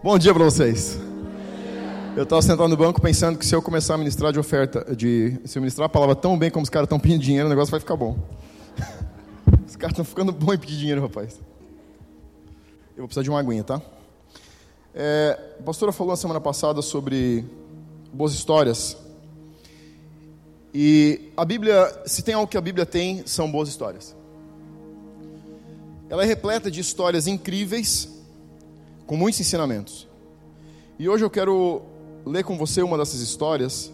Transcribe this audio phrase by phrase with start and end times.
[0.00, 0.96] Bom dia para vocês.
[2.16, 5.40] Eu estava sentado no banco pensando que se eu começar a ministrar de oferta, de
[5.44, 7.72] se eu ministrar a palavra tão bem como os caras estão pedindo dinheiro, o negócio
[7.72, 8.16] vai ficar bom.
[9.66, 11.40] Os caras estão ficando bons em pedir dinheiro, rapaz.
[12.90, 13.82] Eu vou precisar de uma aguinha, tá?
[14.94, 17.44] É, a pastora falou na semana passada sobre
[18.12, 18.96] boas histórias.
[20.72, 24.14] E a Bíblia, se tem algo que a Bíblia tem, são boas histórias.
[26.08, 28.17] Ela é repleta de histórias incríveis
[29.08, 30.06] com muitos ensinamentos.
[30.98, 31.82] E hoje eu quero
[32.26, 33.90] ler com você uma dessas histórias,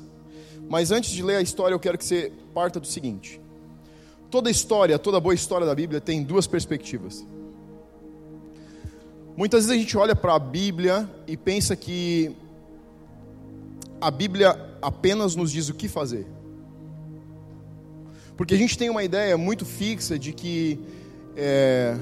[0.69, 3.41] mas antes de ler a história, eu quero que você parta do seguinte:
[4.29, 7.25] toda história, toda boa história da Bíblia tem duas perspectivas.
[9.37, 12.35] Muitas vezes a gente olha para a Bíblia e pensa que
[14.01, 16.27] a Bíblia apenas nos diz o que fazer.
[18.37, 20.81] Porque a gente tem uma ideia muito fixa de que
[21.37, 21.97] é,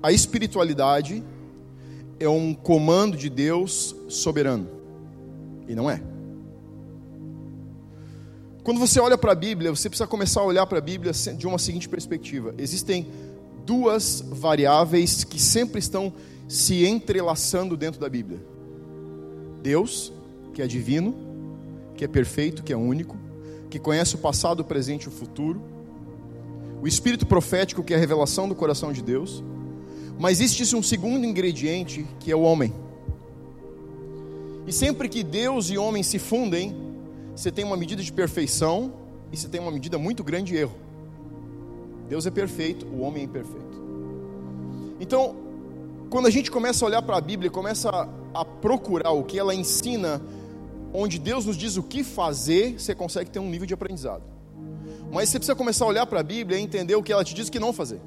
[0.00, 1.24] a espiritualidade
[2.20, 4.68] é um comando de Deus soberano.
[5.66, 6.02] E não é.
[8.62, 11.46] Quando você olha para a Bíblia, você precisa começar a olhar para a Bíblia de
[11.46, 13.06] uma seguinte perspectiva: existem
[13.64, 16.12] duas variáveis que sempre estão
[16.48, 18.40] se entrelaçando dentro da Bíblia:
[19.62, 20.12] Deus,
[20.52, 21.14] que é divino,
[21.96, 23.16] que é perfeito, que é único,
[23.70, 25.62] que conhece o passado, o presente e o futuro,
[26.82, 29.42] o Espírito profético, que é a revelação do coração de Deus
[30.18, 32.74] mas existe um segundo ingrediente que é o homem.
[34.66, 36.76] E sempre que Deus e homem se fundem,
[37.34, 38.92] você tem uma medida de perfeição
[39.32, 40.74] e você tem uma medida muito grande de erro.
[42.08, 43.78] Deus é perfeito, o homem é imperfeito.
[44.98, 45.36] Então,
[46.10, 48.08] quando a gente começa a olhar para a Bíblia, começa a,
[48.40, 50.20] a procurar o que ela ensina,
[50.92, 54.22] onde Deus nos diz o que fazer, você consegue ter um nível de aprendizado.
[55.12, 57.34] Mas você precisa começar a olhar para a Bíblia e entender o que ela te
[57.34, 58.00] diz que não fazer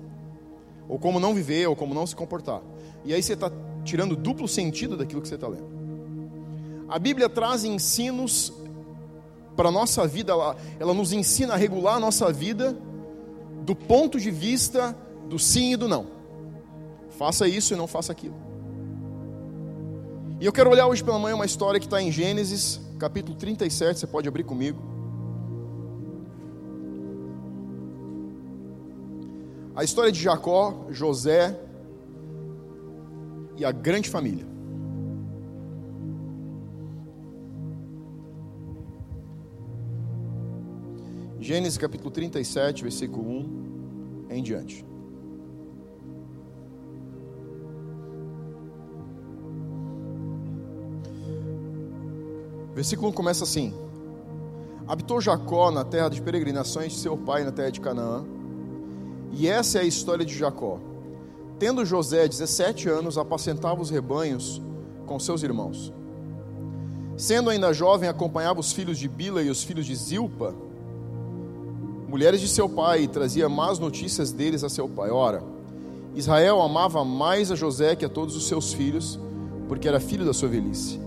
[0.91, 2.62] ou como não viver, ou como não se comportar.
[3.06, 3.50] E aí você está
[3.85, 5.69] tirando duplo sentido daquilo que você está lendo.
[6.90, 8.52] A Bíblia traz ensinos
[9.56, 12.78] para a nossa vida, ela, ela nos ensina a regular a nossa vida
[13.63, 14.94] do ponto de vista
[15.29, 16.07] do sim e do não.
[17.12, 18.35] Faça isso e não faça aquilo.
[20.41, 23.97] E eu quero olhar hoje pela manhã uma história que está em Gênesis, capítulo 37,
[23.97, 24.91] você pode abrir comigo.
[29.81, 31.59] A história de Jacó, José
[33.57, 34.45] e a grande família.
[41.39, 44.85] Gênesis capítulo 37, versículo 1 em diante.
[52.75, 53.73] Versículo 1 começa assim:
[54.87, 58.41] Habitou Jacó na terra de peregrinações de seu pai, na terra de Canaã
[59.33, 60.79] e essa é a história de Jacó.
[61.57, 64.61] Tendo José 17 anos, apacentava os rebanhos
[65.05, 65.93] com seus irmãos.
[67.17, 70.55] Sendo ainda jovem, acompanhava os filhos de Bila e os filhos de Zilpa,
[72.07, 75.11] mulheres de seu pai, e trazia más notícias deles a seu pai.
[75.11, 75.43] Ora,
[76.15, 79.19] Israel amava mais a José que a todos os seus filhos,
[79.67, 80.99] porque era filho da sua velhice.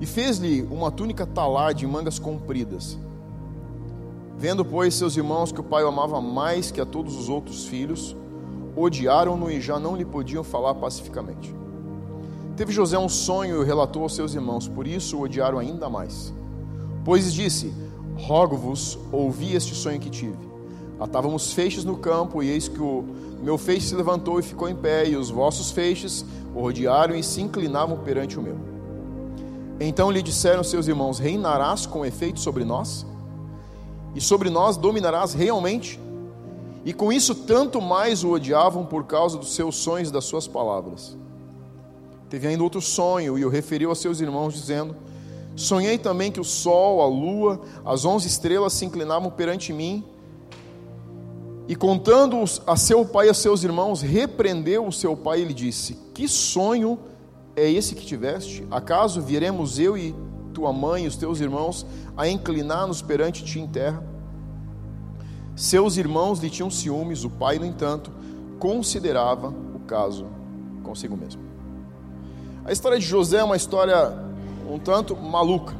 [0.00, 2.98] E fez-lhe uma túnica talar de mangas compridas
[4.38, 7.66] Vendo, pois, seus irmãos que o pai o amava mais que a todos os outros
[7.66, 8.14] filhos,
[8.76, 11.52] odiaram-no e já não lhe podiam falar pacificamente.
[12.56, 16.32] Teve José um sonho e relatou aos seus irmãos, por isso o odiaram ainda mais.
[17.04, 17.74] Pois disse:
[18.16, 20.38] Rogo-vos, ouvi este sonho que tive.
[21.00, 23.04] Atávamos feixes no campo, e eis que o
[23.42, 27.24] meu feixe se levantou e ficou em pé, e os vossos feixes o rodearam e
[27.24, 28.56] se inclinavam perante o meu.
[29.80, 33.04] Então lhe disseram seus irmãos: Reinarás com efeito sobre nós?
[34.18, 35.96] E sobre nós dominarás realmente.
[36.84, 40.48] E com isso, tanto mais o odiavam por causa dos seus sonhos e das suas
[40.48, 41.16] palavras.
[42.28, 44.96] Teve ainda outro sonho e o referiu a seus irmãos, dizendo:
[45.54, 50.02] Sonhei também que o sol, a lua, as onze estrelas se inclinavam perante mim.
[51.68, 55.54] E contando a seu pai e a seus irmãos, repreendeu o seu pai e lhe
[55.54, 56.98] disse: Que sonho
[57.54, 58.66] é esse que tiveste?
[58.68, 60.12] Acaso viremos eu e
[60.58, 64.02] tua mãe e os teus irmãos a inclinar-nos perante ti em terra.
[65.58, 68.12] Seus irmãos lhe tinham ciúmes, o pai, no entanto,
[68.60, 70.28] considerava o caso
[70.84, 71.42] consigo mesmo.
[72.64, 74.16] A história de José é uma história
[74.70, 75.74] um tanto maluca.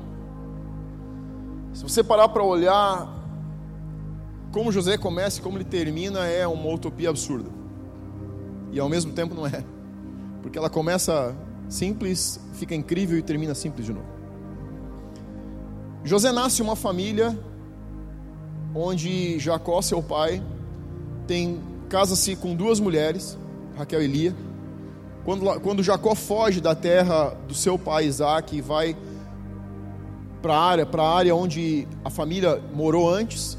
[1.73, 3.09] Se você parar para olhar
[4.51, 7.49] como José começa e como ele termina, é uma utopia absurda.
[8.73, 9.63] E ao mesmo tempo não é.
[10.43, 11.37] Porque ela começa
[11.69, 14.09] simples, fica incrível e termina simples de novo.
[16.03, 17.39] José nasce em uma família
[18.75, 20.43] onde Jacó, seu pai,
[21.26, 23.38] tem casa-se com duas mulheres,
[23.76, 24.37] Raquel e Lia,
[25.25, 28.97] Quando, quando Jacó foge da terra do seu pai Isaac e vai
[30.41, 33.59] para a área, para a área onde a família morou antes,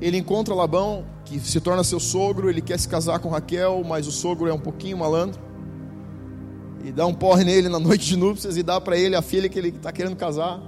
[0.00, 4.06] ele encontra Labão, que se torna seu sogro, ele quer se casar com Raquel, mas
[4.06, 5.40] o sogro é um pouquinho malandro.
[6.82, 9.48] E dá um porre nele na noite de núpcias e dá para ele a filha
[9.48, 10.60] que ele está querendo casar.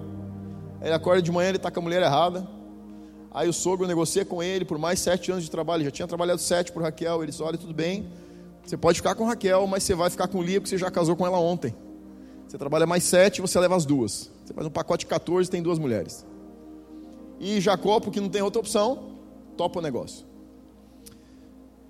[0.81, 2.47] Ele acorda de manhã, ele está com a mulher errada.
[3.34, 5.81] Aí o sogro negocia com ele por mais sete anos de trabalho.
[5.81, 7.23] Ele já tinha trabalhado sete por Raquel.
[7.23, 8.06] Ele disse: Olha, tudo bem,
[8.64, 11.17] você pode ficar com Raquel, mas você vai ficar com Lia porque você já casou
[11.17, 11.75] com ela ontem.
[12.46, 14.31] Você trabalha mais sete, você leva as duas.
[14.44, 16.26] Você faz um pacote de 14 tem duas mulheres.
[17.40, 19.17] E Jacó, porque não tem outra opção,
[19.56, 20.26] topa o negócio.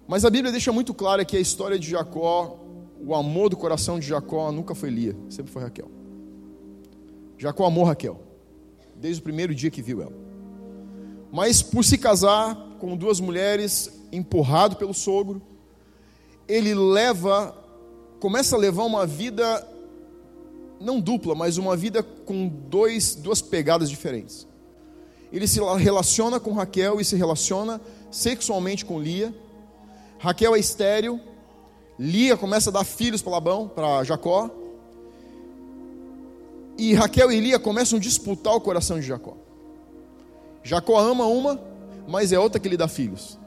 [0.07, 2.59] Mas a Bíblia deixa muito claro que a história de Jacó,
[3.05, 5.91] o amor do coração de Jacó nunca foi Lia, sempre foi Raquel.
[7.37, 8.21] Jacó amou Raquel,
[8.95, 10.32] desde o primeiro dia que viu ela.
[11.33, 15.41] Mas por se casar com duas mulheres, empurrado pelo sogro,
[16.47, 17.57] ele leva,
[18.21, 19.67] começa a levar uma vida
[20.79, 24.47] não dupla, mas uma vida com dois, duas pegadas diferentes.
[25.33, 27.81] Ele se relaciona com Raquel e se relaciona
[28.11, 29.35] sexualmente com Lia.
[30.19, 31.19] Raquel é estéril.
[31.99, 34.51] Lia começa a dar filhos para Labão, para Jacó.
[36.77, 39.37] E Raquel e Lia começam a disputar o coração de Jacó.
[40.63, 41.61] Jacó ama uma,
[42.07, 43.39] mas é outra que lhe dá filhos.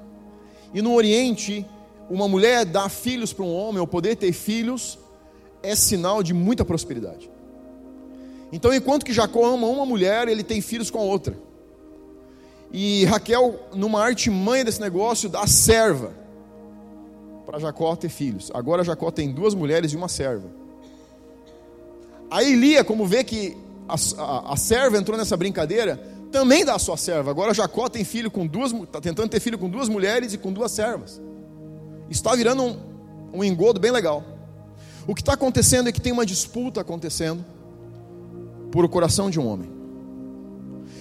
[0.74, 1.66] E no Oriente,
[2.10, 5.00] uma mulher dar filhos para um homem, ou poder ter filhos,
[5.64, 7.30] é sinal de muita prosperidade.
[8.52, 11.36] Então, enquanto que Jacó ama uma mulher, ele tem filhos com a outra.
[12.72, 16.14] E Raquel, numa mãe desse negócio, dá serva
[17.46, 18.52] para Jacó ter filhos.
[18.54, 20.50] Agora Jacó tem duas mulheres e uma serva.
[22.30, 23.56] Aí Lia, como vê que
[23.88, 26.02] a, a, a serva entrou nessa brincadeira,
[26.36, 27.32] também dá a sua serva.
[27.32, 30.52] Agora Jacó tem filho com duas, está tentando ter filho com duas mulheres e com
[30.52, 31.22] duas servas.
[32.10, 32.78] Está virando um,
[33.36, 34.22] um engodo bem legal.
[35.08, 37.46] O que está acontecendo é que tem uma disputa acontecendo
[38.70, 39.70] por o coração de um homem.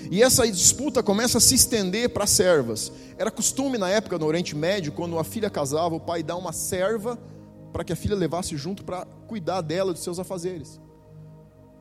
[0.08, 2.92] E essa disputa começa a se estender para servas.
[3.18, 6.52] Era costume na época no Oriente Médio, quando a filha casava, o pai dá uma
[6.52, 7.18] serva
[7.72, 10.80] para que a filha levasse junto para cuidar dela dos seus afazeres.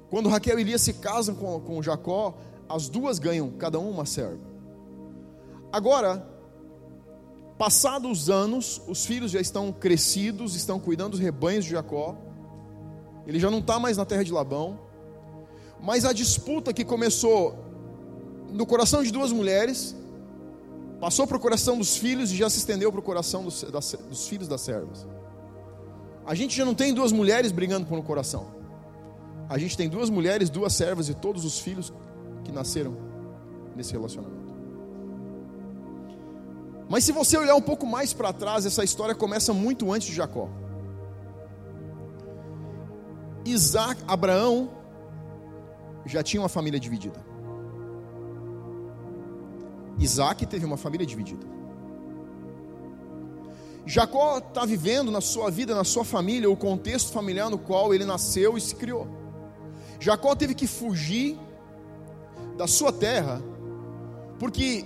[0.10, 2.36] Quando Raquel e Lia se casam com, com Jacó,
[2.68, 4.42] as duas ganham cada uma uma serva.
[5.71, 6.27] Agora,
[7.57, 12.15] passados os anos, os filhos já estão crescidos, estão cuidando dos rebanhos de Jacó.
[13.25, 14.80] Ele já não está mais na terra de Labão.
[15.81, 17.63] Mas a disputa que começou
[18.54, 19.95] no coração de duas mulheres,
[21.00, 23.95] passou para o coração dos filhos e já se estendeu para o coração dos, das,
[24.07, 25.07] dos filhos das servas.
[26.25, 28.45] A gente já não tem duas mulheres brigando por um coração.
[29.50, 31.92] A gente tem duas mulheres, duas servas e todos os filhos
[32.44, 32.95] que nasceram
[33.75, 34.54] nesse relacionamento.
[36.90, 40.13] Mas se você olhar um pouco mais para trás, essa história começa muito antes de
[40.13, 40.50] Jacó.
[43.45, 44.69] Isaac, Abraão
[46.06, 47.19] já tinha uma família dividida.
[50.00, 51.46] Isaac teve uma família dividida.
[53.86, 58.06] Jacó está vivendo na sua vida, na sua família, o contexto familiar no qual ele
[58.06, 59.07] nasceu e se criou.
[60.00, 61.38] Jacó teve que fugir
[62.57, 63.41] da sua terra,
[64.39, 64.86] porque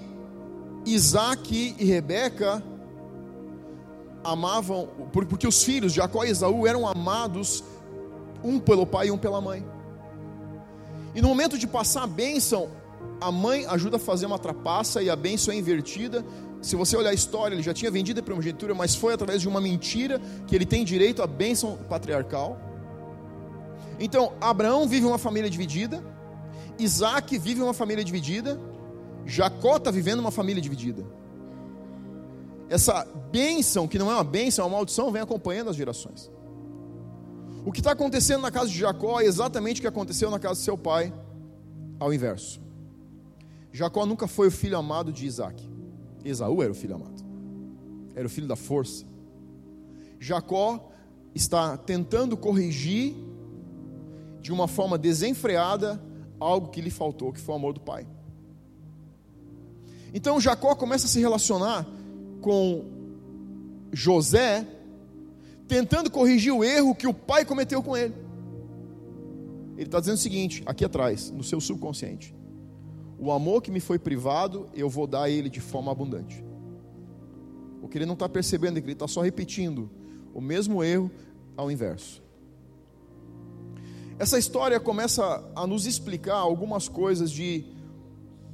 [0.86, 2.64] Isaac e Rebeca
[4.24, 7.64] amavam, porque os filhos, Jacó e Esaú, eram amados
[8.44, 9.66] um pelo pai e um pela mãe.
[11.16, 12.70] E no momento de passar a bênção,
[13.20, 16.24] a mãe ajuda a fazer uma trapaça e a bênção é invertida.
[16.62, 19.48] Se você olhar a história, ele já tinha vendido a primogenitura, mas foi através de
[19.48, 22.60] uma mentira que ele tem direito à bênção patriarcal.
[24.00, 26.04] Então, Abraão vive uma família dividida,
[26.80, 28.60] Isaac vive uma família dividida,
[29.26, 31.06] Jacó está vivendo uma família dividida.
[32.70, 36.32] Essa bênção, que não é uma bênção, é uma maldição, vem acompanhando as gerações.
[37.66, 40.56] O que está acontecendo na casa de Jacó é exatamente o que aconteceu na casa
[40.56, 41.14] de seu pai,
[42.00, 42.62] ao inverso.
[43.72, 45.70] Jacó nunca foi o filho amado de Isaac.
[46.24, 47.24] Esaú era o filho amado.
[48.16, 49.06] Era o filho da força.
[50.20, 50.90] Jacó
[51.34, 53.16] está tentando corrigir
[54.42, 56.02] de uma forma desenfreada
[56.40, 58.06] algo que lhe faltou, que foi o amor do pai.
[60.14, 61.86] Então Jacó começa a se relacionar
[62.42, 62.86] com
[63.92, 64.66] José
[65.68, 68.14] tentando corrigir o erro que o pai cometeu com ele.
[69.76, 72.34] Ele está dizendo o seguinte, aqui atrás, no seu subconsciente:
[73.20, 76.44] o amor que me foi privado, eu vou dar a ele de forma abundante.
[77.82, 79.90] O que ele não está percebendo é que ele está só repetindo
[80.34, 81.12] o mesmo erro
[81.56, 82.24] ao inverso.
[84.20, 87.66] Essa história começa a nos explicar algumas coisas de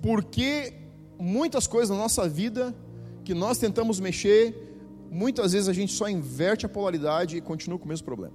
[0.01, 0.74] por que
[1.17, 2.75] muitas coisas na nossa vida
[3.24, 4.63] que nós tentamos mexer
[5.10, 8.34] muitas vezes a gente só inverte a polaridade e continua com o mesmo problema.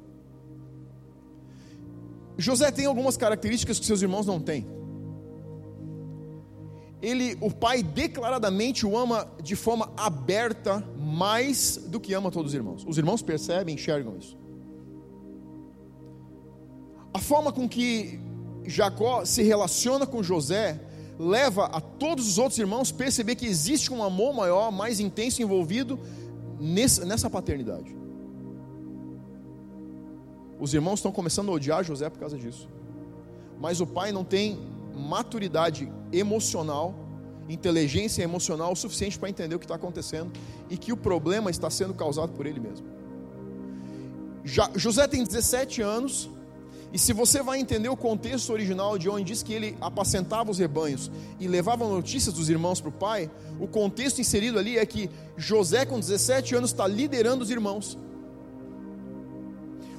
[2.38, 4.64] José tem algumas características que seus irmãos não têm.
[7.02, 12.54] Ele, o pai declaradamente o ama de forma aberta mais do que ama todos os
[12.54, 12.85] irmãos.
[12.87, 14.37] Os irmãos percebem, enxergam isso.
[17.28, 18.18] A forma com que
[18.64, 20.80] Jacó se relaciona com José
[21.18, 26.00] leva a todos os outros irmãos perceber que existe um amor maior, mais intenso envolvido
[26.58, 27.94] nessa, nessa paternidade.
[30.58, 32.66] Os irmãos estão começando a odiar José por causa disso.
[33.61, 34.58] Mas o pai não tem
[34.97, 36.94] maturidade emocional,
[37.47, 40.32] inteligência emocional suficiente para entender o que está acontecendo
[40.70, 42.87] e que o problema está sendo causado por ele mesmo.
[44.44, 46.30] Já, José tem 17 anos,
[46.92, 50.59] e se você vai entender o contexto original de onde diz que ele apacentava os
[50.59, 53.30] rebanhos e levava notícias dos irmãos para o pai,
[53.61, 57.99] o contexto inserido ali é que José, com 17 anos, está liderando os irmãos.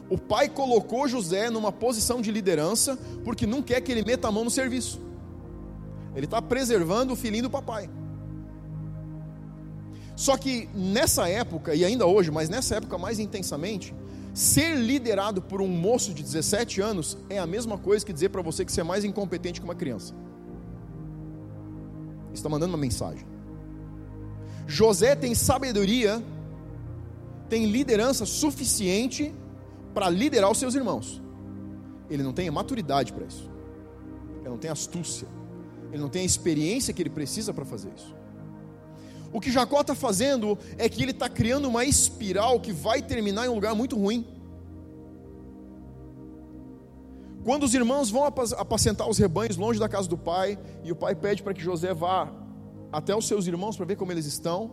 [0.10, 4.32] O pai colocou José numa posição de liderança porque não quer que ele meta a
[4.32, 5.00] mão no serviço.
[6.16, 7.88] Ele está preservando o filhinho do papai.
[10.16, 13.94] Só que nessa época, e ainda hoje, mas nessa época mais intensamente,
[14.40, 18.42] Ser liderado por um moço de 17 anos é a mesma coisa que dizer para
[18.42, 20.16] você que você é mais incompetente que uma criança.
[22.34, 23.28] Está mandando uma mensagem.
[24.66, 26.24] José tem sabedoria,
[27.50, 29.36] tem liderança suficiente
[29.94, 31.22] para liderar os seus irmãos.
[32.10, 33.52] Ele não tem a maturidade para isso.
[34.40, 35.28] Ele não tem astúcia.
[35.92, 38.16] Ele não tem a experiência que ele precisa para fazer isso.
[39.32, 43.46] O que Jacó está fazendo é que ele está criando uma espiral que vai terminar
[43.46, 44.26] em um lugar muito ruim.
[47.44, 51.16] Quando os irmãos vão apacentar os rebanhos longe da casa do pai, e o pai
[51.16, 52.32] pede para que José vá
[52.92, 54.72] até os seus irmãos para ver como eles estão,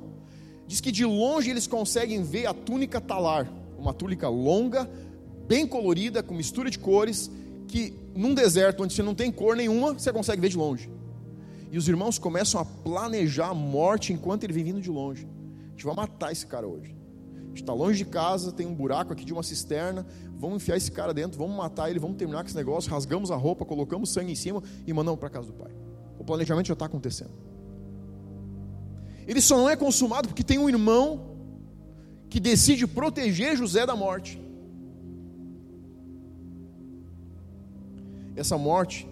[0.66, 4.90] diz que de longe eles conseguem ver a túnica talar, uma túnica longa,
[5.46, 7.30] bem colorida, com mistura de cores,
[7.68, 10.90] que num deserto onde você não tem cor nenhuma, você consegue ver de longe.
[11.76, 15.28] E os irmãos começam a planejar a morte enquanto ele vem vindo de longe.
[15.66, 16.97] A gente vai matar esse cara hoje.
[17.35, 20.06] A gente está longe de casa, tem um buraco aqui de uma cisterna.
[20.38, 22.90] Vamos enfiar esse cara dentro, vamos matar ele, vamos terminar com esse negócio.
[22.90, 25.71] Rasgamos a roupa, colocamos sangue em cima e mandamos para casa do pai.
[26.18, 27.33] O planejamento já está acontecendo.
[29.26, 31.37] Ele só não é consumado porque tem um irmão
[32.30, 34.40] que decide proteger José da morte.
[38.35, 39.06] Essa morte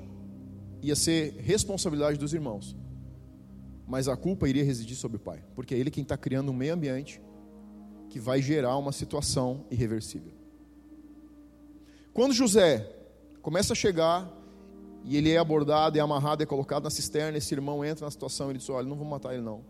[0.85, 2.77] ia ser responsabilidade dos irmãos,
[3.87, 6.55] mas a culpa iria residir sobre o pai, porque é ele quem está criando um
[6.55, 7.21] meio ambiente
[8.11, 10.33] que vai gerar uma situação irreversível.
[12.13, 12.89] Quando José
[13.41, 14.31] começa a chegar
[15.05, 18.51] e ele é abordado, é amarrado, é colocado na cisterna, esse irmão entra na situação
[18.51, 19.63] ele diz: Olha, não vou matar ele não.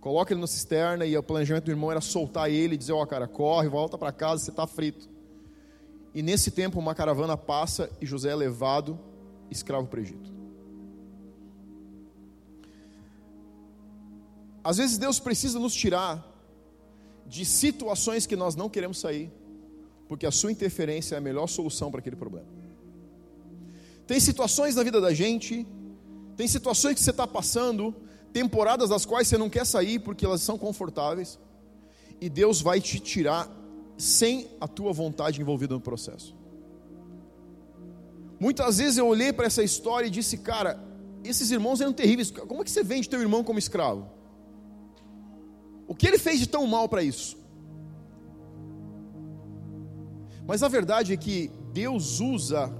[0.00, 3.02] Coloca ele na cisterna e o planejamento do irmão era soltar ele e dizer: Ó,
[3.02, 5.08] oh, cara, corre, volta para casa, você está frito.
[6.14, 8.98] E nesse tempo uma caravana passa e José é levado
[9.50, 10.35] escravo para o Egito.
[14.66, 16.26] Às vezes Deus precisa nos tirar
[17.24, 19.30] de situações que nós não queremos sair,
[20.08, 22.48] porque a sua interferência é a melhor solução para aquele problema.
[24.08, 25.64] Tem situações na vida da gente,
[26.36, 27.94] tem situações que você está passando,
[28.32, 31.38] temporadas das quais você não quer sair porque elas são confortáveis,
[32.20, 33.48] e Deus vai te tirar
[33.96, 36.34] sem a tua vontade envolvida no processo.
[38.40, 40.82] Muitas vezes eu olhei para essa história e disse, cara,
[41.22, 42.32] esses irmãos eram terríveis.
[42.32, 44.15] Como é que você vende teu irmão como escravo?
[45.86, 47.36] O que ele fez de tão mal para isso?
[50.46, 52.72] Mas a verdade é que Deus usa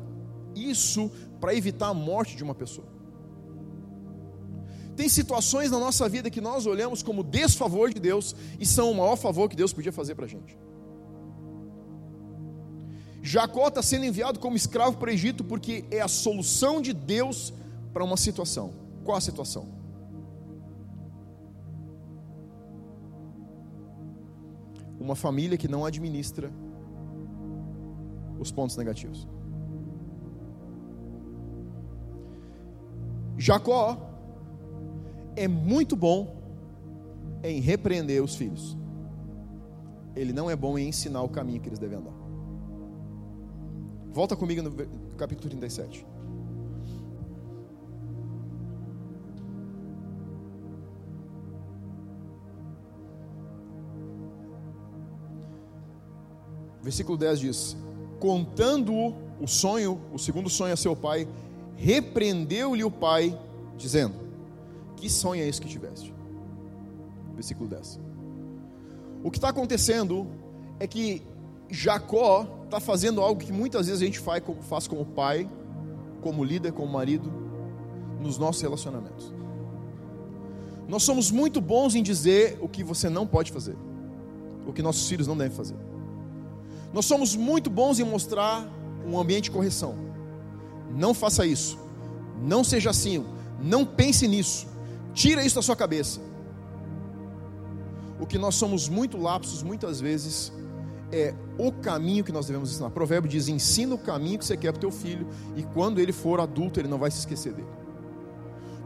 [0.54, 1.10] isso
[1.40, 2.86] para evitar a morte de uma pessoa.
[4.96, 8.94] Tem situações na nossa vida que nós olhamos como desfavor de Deus e são o
[8.94, 10.56] maior favor que Deus podia fazer para a gente.
[13.22, 17.52] Jacó está sendo enviado como escravo para o Egito porque é a solução de Deus
[17.92, 18.72] para uma situação.
[19.04, 19.75] Qual a situação?
[25.06, 26.50] Uma família que não administra
[28.38, 29.26] os pontos negativos.
[33.38, 33.98] Jacó
[35.36, 36.34] é muito bom
[37.42, 38.76] em repreender os filhos.
[40.16, 42.14] Ele não é bom em ensinar o caminho que eles devem andar.
[44.12, 44.72] Volta comigo no
[45.16, 46.06] capítulo 37.
[56.86, 57.76] Versículo 10 diz:
[58.20, 61.26] Contando o sonho, o segundo sonho a seu pai,
[61.74, 63.36] repreendeu-lhe o pai,
[63.76, 64.14] dizendo:
[64.94, 66.14] Que sonho é esse que tiveste?
[67.34, 67.98] Versículo 10.
[69.24, 70.28] O que está acontecendo
[70.78, 71.24] é que
[71.68, 75.50] Jacó está fazendo algo que muitas vezes a gente faz como, faz como pai,
[76.20, 77.28] como líder, como marido,
[78.20, 79.34] nos nossos relacionamentos.
[80.86, 83.74] Nós somos muito bons em dizer o que você não pode fazer,
[84.64, 85.85] o que nossos filhos não devem fazer.
[86.92, 88.66] Nós somos muito bons em mostrar
[89.06, 89.94] um ambiente de correção.
[90.90, 91.78] Não faça isso.
[92.42, 93.24] Não seja assim.
[93.60, 94.66] Não pense nisso.
[95.14, 96.20] Tira isso da sua cabeça.
[98.20, 100.52] O que nós somos muito lapsos muitas vezes
[101.12, 102.88] é o caminho que nós devemos ensinar.
[102.88, 106.00] O provérbio diz: ensina o caminho que você quer para o teu filho, e quando
[106.00, 107.68] ele for adulto, ele não vai se esquecer dele.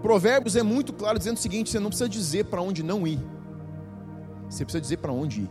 [0.02, 3.20] Provérbios é muito claro dizendo o seguinte: você não precisa dizer para onde não ir,
[4.48, 5.50] você precisa dizer para onde ir.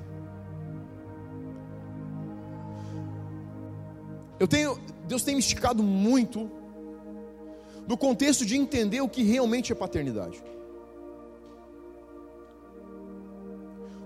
[4.40, 6.50] Eu tenho, Deus tem me esticado muito
[7.88, 10.42] no contexto de entender o que realmente é paternidade.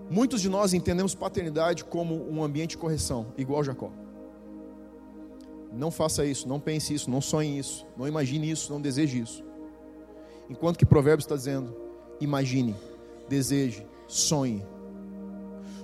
[0.09, 3.91] Muitos de nós entendemos paternidade como um ambiente de correção, igual Jacó.
[5.71, 9.43] Não faça isso, não pense isso, não sonhe isso, não imagine isso, não deseje isso.
[10.49, 11.75] Enquanto que Provérbios está dizendo:
[12.21, 12.75] imagine,
[13.27, 14.63] deseje, sonhe.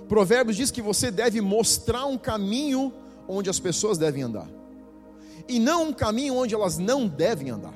[0.08, 2.92] Provérbios diz que você deve mostrar um caminho
[3.30, 4.48] onde as pessoas devem andar,
[5.48, 7.74] e não um caminho onde elas não devem andar.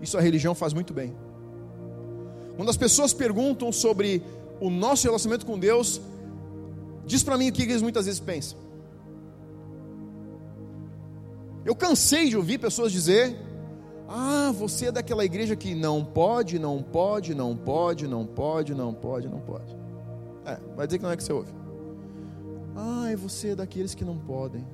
[0.00, 1.16] Isso a religião faz muito bem.
[2.56, 4.22] Quando as pessoas perguntam sobre
[4.60, 6.00] o nosso relacionamento com Deus,
[7.04, 8.58] diz para mim o que eles muitas vezes pensam.
[11.64, 13.36] Eu cansei de ouvir pessoas dizer:
[14.06, 18.92] Ah, você é daquela igreja que não pode, não pode, não pode, não pode, não
[18.92, 19.74] pode, não pode.
[20.44, 21.63] É, vai dizer que não é que você ouve.
[22.76, 24.66] Ah, você é daqueles que não podem.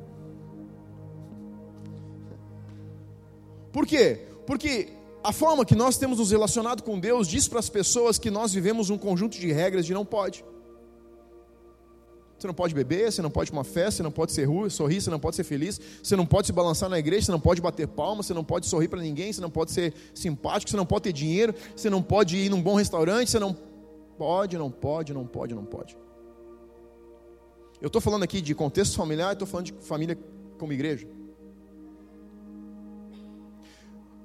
[3.73, 4.27] Por quê?
[4.47, 4.89] Porque
[5.23, 8.53] a forma que nós temos nos relacionado com Deus diz para as pessoas que nós
[8.53, 10.45] vivemos um conjunto de regras de não pode.
[12.39, 14.71] Você não pode beber, você não pode ir uma festa, você não pode ser ruim,
[14.71, 17.41] sorrir, você não pode ser feliz, você não pode se balançar na igreja, você não
[17.41, 20.77] pode bater palmas, você não pode sorrir para ninguém, você não pode ser simpático, você
[20.77, 23.55] não pode ter dinheiro, você não pode ir num bom restaurante, você não
[24.17, 25.99] pode, não pode, não pode, não pode.
[27.81, 30.19] Eu estou falando aqui de contexto familiar, estou falando de família
[30.59, 31.09] como igreja.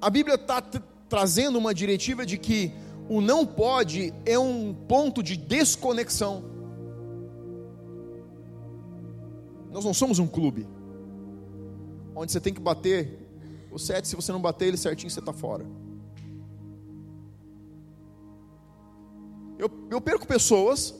[0.01, 0.61] A Bíblia está
[1.07, 2.71] trazendo uma diretiva de que
[3.07, 6.43] o não pode é um ponto de desconexão.
[9.71, 10.67] Nós não somos um clube
[12.15, 13.19] onde você tem que bater
[13.71, 15.65] o sete, se você não bater ele certinho, você está fora.
[19.57, 20.95] Eu, eu perco pessoas,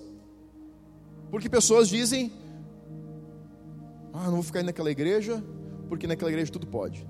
[1.32, 2.32] porque pessoas dizem:
[4.18, 5.44] Ah, não vou ficar indo naquela igreja,
[5.90, 7.06] porque naquela igreja tudo pode.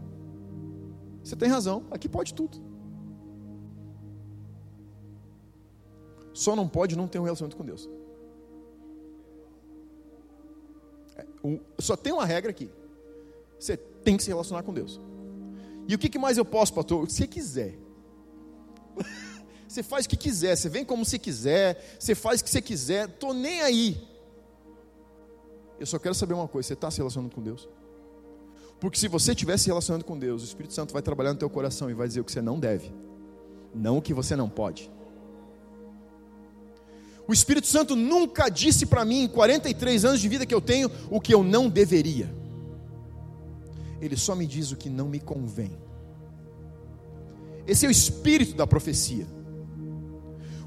[1.23, 2.57] Você tem razão, aqui pode tudo.
[6.33, 7.87] Só não pode não ter um relacionamento com Deus.
[11.15, 11.25] É,
[11.79, 12.69] só tem uma regra aqui.
[13.59, 14.99] Você tem que se relacionar com Deus.
[15.87, 17.05] E o que, mais eu posso, pastor?
[17.05, 17.77] Que você quiser.
[19.67, 22.61] você faz o que quiser, você vem como você quiser, você faz o que você
[22.61, 24.14] quiser, estou nem aí.
[25.79, 27.67] Eu só quero saber uma coisa: você está se relacionando com Deus?
[28.79, 31.49] Porque se você estiver se relacionando com Deus, o Espírito Santo vai trabalhar no teu
[31.49, 32.93] coração e vai dizer o que você não deve,
[33.73, 34.91] não o que você não pode.
[37.27, 40.91] O Espírito Santo nunca disse para mim, em 43 anos de vida que eu tenho,
[41.09, 42.31] o que eu não deveria.
[43.99, 45.75] Ele só me diz o que não me convém.
[47.65, 49.25] Esse é o espírito da profecia.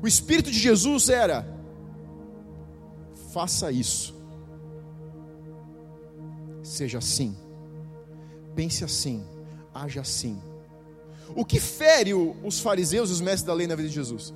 [0.02, 1.46] O espírito de Jesus era:
[3.32, 4.14] faça isso,
[6.68, 7.36] seja assim
[8.58, 9.24] pense assim,
[9.72, 10.36] haja assim.
[11.36, 14.34] O que fere os fariseus e os mestres da lei na vida de Jesus?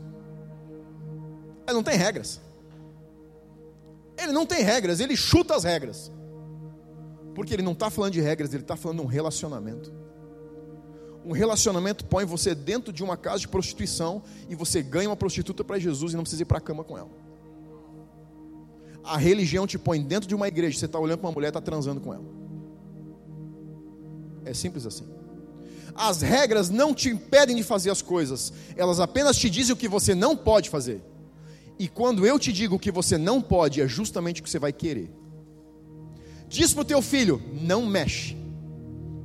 [1.66, 2.40] Ele não tem regras.
[4.16, 6.12] Ele não tem regras, ele chuta as regras.
[7.34, 9.92] Porque ele não está falando de regras, ele está falando de um relacionamento.
[11.24, 15.64] Um relacionamento põe você dentro de uma casa de prostituição e você ganha uma prostituta
[15.64, 17.10] para Jesus e não precisa ir para a cama com ela.
[19.04, 21.50] A religião te põe dentro de uma igreja, você está olhando para uma mulher e
[21.50, 22.24] está transando com ela.
[24.44, 25.06] É simples assim.
[25.94, 29.88] As regras não te impedem de fazer as coisas, elas apenas te dizem o que
[29.88, 31.02] você não pode fazer.
[31.78, 34.58] E quando eu te digo o que você não pode, é justamente o que você
[34.58, 35.10] vai querer.
[36.48, 38.36] Diz para o teu filho: não mexe.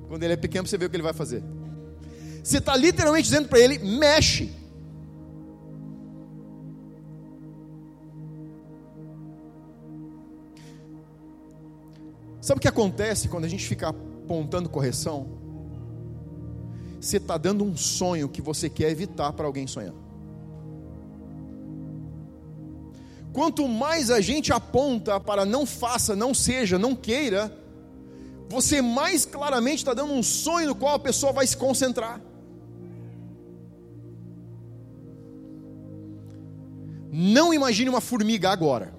[0.08, 1.44] Quando ele é pequeno, você vê o que ele vai fazer.
[2.42, 4.50] Você está literalmente dizendo para ele: mexe.
[12.48, 15.28] Sabe o que acontece quando a gente fica apontando correção,
[16.98, 19.94] você está dando um sonho que você quer evitar para alguém sonhar.
[23.34, 27.54] quanto mais a gente aponta para não faça, não seja, não queira,
[28.48, 32.22] você mais claramente está dando um sonho no qual a pessoa vai se concentrar.
[37.12, 38.97] Não imagine uma formiga agora.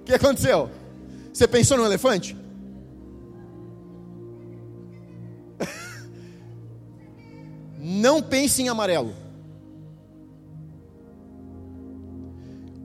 [0.00, 0.70] O que aconteceu?
[1.32, 2.36] Você pensou no elefante?
[7.78, 9.12] Não pense em amarelo.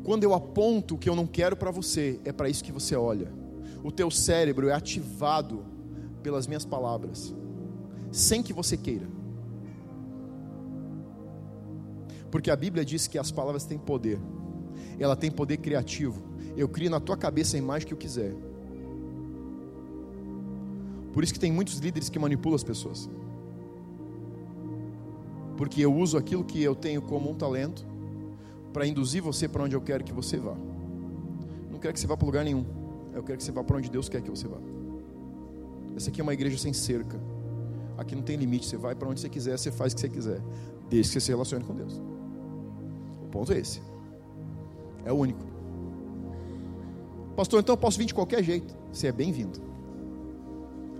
[0.03, 2.95] Quando eu aponto o que eu não quero para você, é para isso que você
[2.95, 3.31] olha.
[3.83, 5.63] O teu cérebro é ativado
[6.23, 7.31] pelas minhas palavras,
[8.11, 9.07] sem que você queira.
[12.31, 14.19] Porque a Bíblia diz que as palavras têm poder.
[14.99, 16.21] Ela tem poder criativo.
[16.55, 18.33] Eu crio na tua cabeça a imagem que eu quiser.
[21.13, 23.09] Por isso que tem muitos líderes que manipulam as pessoas
[25.59, 27.85] porque eu uso aquilo que eu tenho como um talento
[28.71, 30.55] para induzir você para onde eu quero que você vá.
[31.69, 32.63] Não quero que você vá para lugar nenhum.
[33.13, 34.55] Eu quero que você vá para onde Deus quer que você vá.
[35.97, 37.19] Essa aqui é uma igreja sem cerca.
[37.97, 38.67] Aqui não tem limite.
[38.67, 40.41] Você vai para onde você quiser, você faz o que você quiser,
[40.89, 42.01] desde que você se relacione com Deus.
[43.21, 43.81] O ponto é esse.
[45.09, 45.43] É o único.
[47.35, 48.75] Pastor, então eu posso vir de qualquer jeito.
[48.93, 49.59] Você é bem-vindo.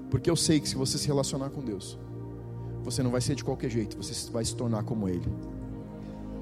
[0.10, 1.96] Porque eu sei que se você se relacionar com Deus,
[2.84, 5.32] você não vai ser de qualquer jeito, você vai se tornar como Ele.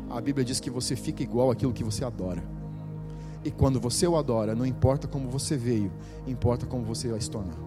[0.10, 2.42] A Bíblia diz que você fica igual àquilo que você adora.
[3.44, 5.92] E quando você o adora, não importa como você veio,
[6.26, 7.58] importa como você vai se tornar.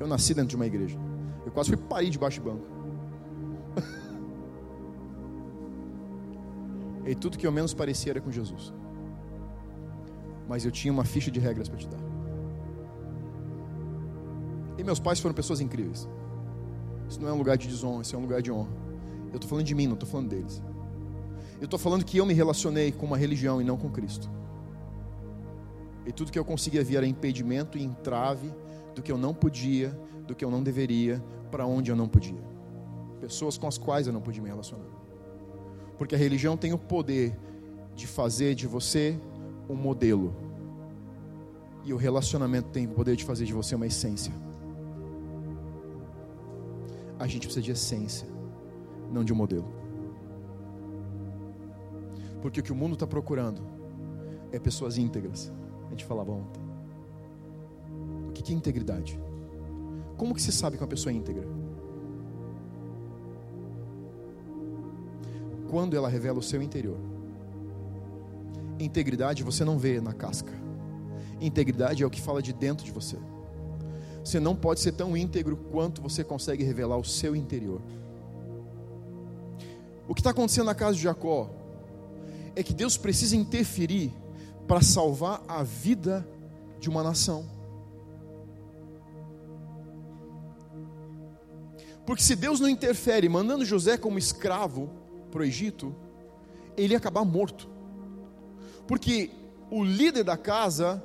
[0.00, 0.98] Eu nasci dentro de uma igreja.
[1.44, 2.64] Eu quase fui parir debaixo de banco.
[7.04, 8.72] e tudo que eu menos parecia era com Jesus.
[10.48, 12.00] Mas eu tinha uma ficha de regras para te dar.
[14.78, 16.08] E meus pais foram pessoas incríveis.
[17.08, 18.70] Isso não é um lugar de desonra, isso é um lugar de honra.
[19.30, 20.62] Eu estou falando de mim, não estou falando deles.
[21.60, 24.30] Eu estou falando que eu me relacionei com uma religião e não com Cristo.
[26.04, 28.52] E tudo que eu conseguia ver era impedimento e entrave
[28.94, 29.90] do que eu não podia,
[30.26, 32.42] do que eu não deveria, para onde eu não podia.
[33.20, 35.01] Pessoas com as quais eu não podia me relacionar.
[36.02, 37.38] Porque a religião tem o poder
[37.94, 39.16] de fazer de você
[39.68, 40.34] um modelo.
[41.84, 44.32] E o relacionamento tem o poder de fazer de você uma essência
[47.22, 48.26] a gente precisa de essência,
[49.12, 49.72] não de um modelo.
[52.40, 53.62] Porque o que o mundo está procurando
[54.50, 55.52] é pessoas íntegras.
[55.86, 56.60] A gente falava ontem.
[58.28, 59.20] O que é integridade?
[60.16, 61.46] Como que se sabe que uma pessoa é íntegra?
[65.72, 66.98] Quando ela revela o seu interior.
[68.78, 70.52] Integridade você não vê na casca.
[71.40, 73.16] Integridade é o que fala de dentro de você.
[74.22, 77.80] Você não pode ser tão íntegro quanto você consegue revelar o seu interior.
[80.06, 81.48] O que está acontecendo na casa de Jacó
[82.54, 84.12] é que Deus precisa interferir
[84.68, 86.28] para salvar a vida
[86.78, 87.46] de uma nação.
[92.04, 95.00] Porque se Deus não interfere, mandando José como escravo
[95.32, 95.92] para o Egito,
[96.76, 97.68] ele ia acabar morto.
[98.86, 99.30] Porque
[99.70, 101.02] o líder da casa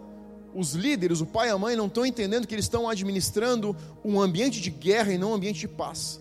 [0.58, 4.20] os líderes, o pai e a mãe, não estão entendendo que eles estão administrando um
[4.20, 6.20] ambiente de guerra e não um ambiente de paz.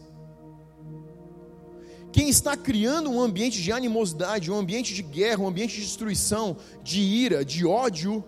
[2.13, 6.57] Quem está criando um ambiente de animosidade, um ambiente de guerra, um ambiente de destruição,
[6.83, 8.23] de ira, de ódio,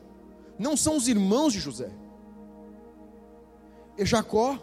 [0.59, 1.91] não são os irmãos de José.
[3.99, 4.59] É Jacó,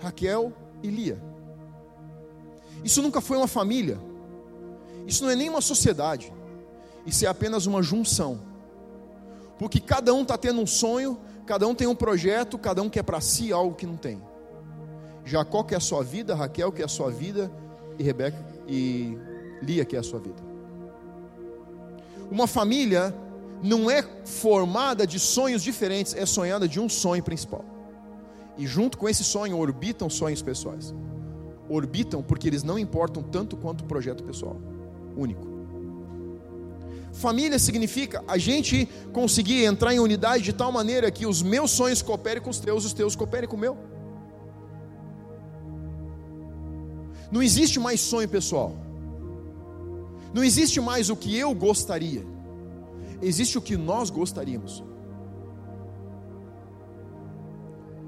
[0.00, 1.22] Raquel e Lia.
[2.82, 4.00] Isso nunca foi uma família.
[5.06, 6.32] Isso não é nem uma sociedade.
[7.04, 8.40] Isso é apenas uma junção
[9.58, 13.02] porque cada um está tendo um sonho, cada um tem um projeto, cada um quer
[13.02, 14.20] para si algo que não tem.
[15.24, 17.50] Jacó quer a sua vida, Raquel quer a sua vida,
[17.98, 18.38] e Rebeca
[18.68, 19.16] e
[19.62, 20.42] Lia quer a sua vida.
[22.30, 23.14] Uma família
[23.62, 27.64] não é formada de sonhos diferentes, é sonhada de um sonho principal.
[28.58, 30.94] E junto com esse sonho orbitam sonhos pessoais.
[31.68, 34.56] Orbitam porque eles não importam tanto quanto o projeto pessoal,
[35.16, 35.56] único.
[37.12, 42.02] Família significa a gente conseguir entrar em unidade de tal maneira que os meus sonhos
[42.02, 43.76] cooperem com os teus, os teus cooperem com o meu.
[47.30, 48.76] Não existe mais sonho pessoal.
[50.34, 52.24] Não existe mais o que eu gostaria.
[53.22, 54.84] Existe o que nós gostaríamos.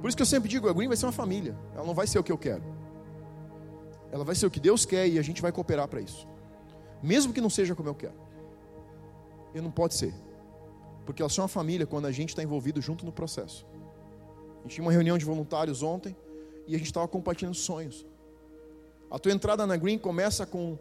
[0.01, 1.57] Por isso que eu sempre digo, a Green vai ser uma família.
[1.75, 2.63] Ela não vai ser o que eu quero.
[4.13, 6.27] Ela vai ser o que Deus quer e a gente vai cooperar para isso.
[7.03, 8.15] Mesmo que não seja como eu quero.
[9.55, 10.15] E não pode ser.
[11.07, 13.67] Porque ela só é uma família quando a gente está envolvido junto no processo.
[14.59, 16.17] A gente tinha uma reunião de voluntários ontem
[16.67, 18.07] e a gente estava compartilhando sonhos.
[19.11, 20.79] A tua entrada na Green começa com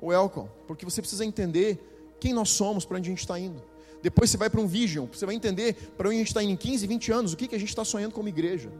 [0.00, 1.78] o welcome, porque você precisa entender
[2.20, 3.62] quem nós somos, para onde a gente está indo.
[4.02, 6.52] Depois você vai para um vision, você vai entender para onde a gente está indo
[6.52, 8.70] em 15, 20 anos, o que, que a gente está sonhando como igreja.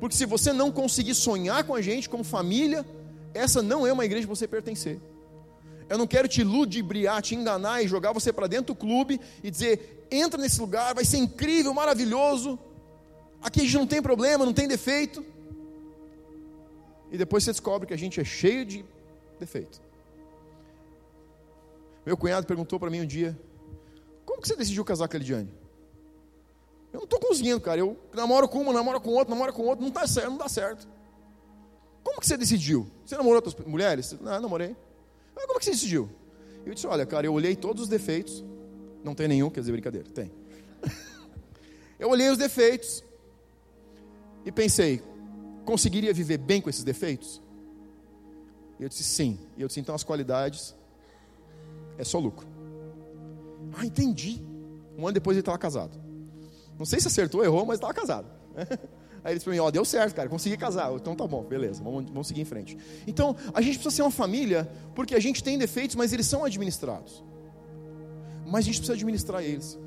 [0.00, 2.84] Porque se você não conseguir sonhar com a gente como família,
[3.32, 5.00] essa não é uma igreja para você pertencer.
[5.88, 9.50] Eu não quero te ludibriar, te enganar e jogar você para dentro do clube e
[9.50, 12.58] dizer: entra nesse lugar, vai ser incrível, maravilhoso.
[13.42, 15.24] Aqui a gente não tem problema, não tem defeito.
[17.10, 18.84] E depois você descobre que a gente é cheio de
[19.38, 19.80] defeito.
[22.04, 23.38] Meu cunhado perguntou para mim um dia:
[24.24, 25.50] Como que você decidiu casar com a Lidiane?
[26.92, 27.80] Eu não estou conseguindo, cara.
[27.80, 30.48] Eu namoro com uma, namoro com outra, namoro com outra, não está certo, não dá
[30.48, 30.88] certo.
[32.02, 32.86] Como que você decidiu?
[33.04, 34.16] Você namorou outras mulheres?
[34.20, 34.76] Não, namorei.
[35.34, 36.08] Mas como que você decidiu?
[36.64, 38.44] Eu disse, olha, cara, eu olhei todos os defeitos.
[39.02, 40.30] Não tem nenhum, quer dizer, brincadeira, tem.
[41.98, 43.04] eu olhei os defeitos
[44.44, 45.02] e pensei,
[45.64, 47.42] conseguiria viver bem com esses defeitos?
[48.78, 49.38] E eu disse sim.
[49.56, 50.74] E eu disse, então as qualidades
[51.98, 52.46] é só lucro.
[53.76, 54.42] Ah, entendi.
[54.96, 55.98] Um ano depois ele estava casado.
[56.78, 58.26] Não sei se acertou, errou, mas estava casado.
[59.24, 60.92] Aí ele disse para mim: Ó, deu certo, cara, consegui casar.
[60.92, 62.76] Então tá bom, beleza, vamos, vamos seguir em frente.
[63.06, 66.44] Então, a gente precisa ser uma família, porque a gente tem defeitos, mas eles são
[66.44, 67.24] administrados.
[68.46, 69.78] Mas a gente precisa administrar eles.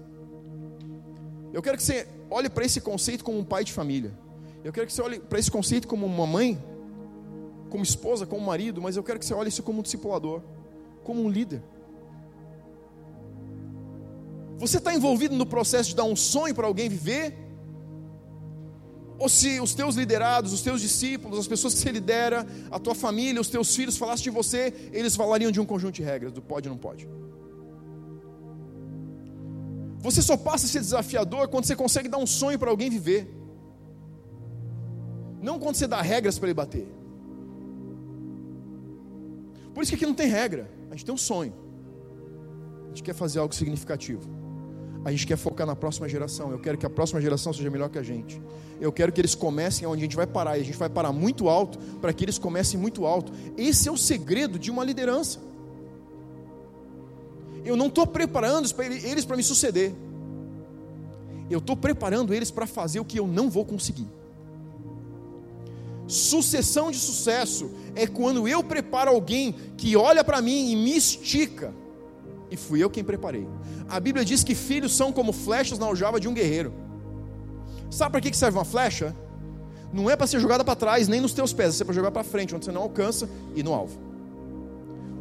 [1.53, 4.11] Eu quero que você olhe para esse conceito como um pai de família.
[4.63, 6.61] Eu quero que você olhe para esse conceito como uma mãe,
[7.69, 10.41] como esposa, como marido, mas eu quero que você olhe isso como um discipulador,
[11.03, 11.61] como um líder.
[14.57, 17.46] Você está envolvido no processo de dar um sonho para alguém viver?
[19.19, 22.93] Ou se os teus liderados, os teus discípulos, as pessoas que você lidera, a tua
[22.93, 26.41] família, os teus filhos falassem de você, eles falariam de um conjunto de regras, do
[26.41, 27.07] pode ou não pode.
[29.99, 33.27] Você só passa a ser desafiador quando você consegue dar um sonho para alguém viver.
[35.41, 36.87] Não quando você dá regras para ele bater.
[39.73, 41.53] Por isso que aqui não tem regra, a gente tem um sonho.
[42.85, 44.46] A gente quer fazer algo significativo.
[45.07, 46.51] A gente quer focar na próxima geração.
[46.51, 48.41] Eu quero que a próxima geração seja melhor que a gente.
[48.81, 50.57] Eu quero que eles comecem onde a gente vai parar.
[50.57, 53.31] E a gente vai parar muito alto para que eles comecem muito alto.
[53.57, 55.39] Esse é o segredo de uma liderança.
[57.63, 59.95] Eu não estou preparando eles para me suceder.
[61.49, 64.09] Eu estou preparando eles para fazer o que eu não vou conseguir.
[66.05, 71.73] Sucessão de sucesso é quando eu preparo alguém que olha para mim e me estica
[72.49, 73.47] e fui eu quem preparei.
[73.89, 76.73] A Bíblia diz que filhos são como flechas na aljava de um guerreiro.
[77.89, 79.15] Sabe para que serve uma flecha?
[79.91, 82.23] Não é para ser jogada para trás, nem nos teus pés, é para jogar para
[82.23, 83.97] frente, onde você não alcança e no alvo.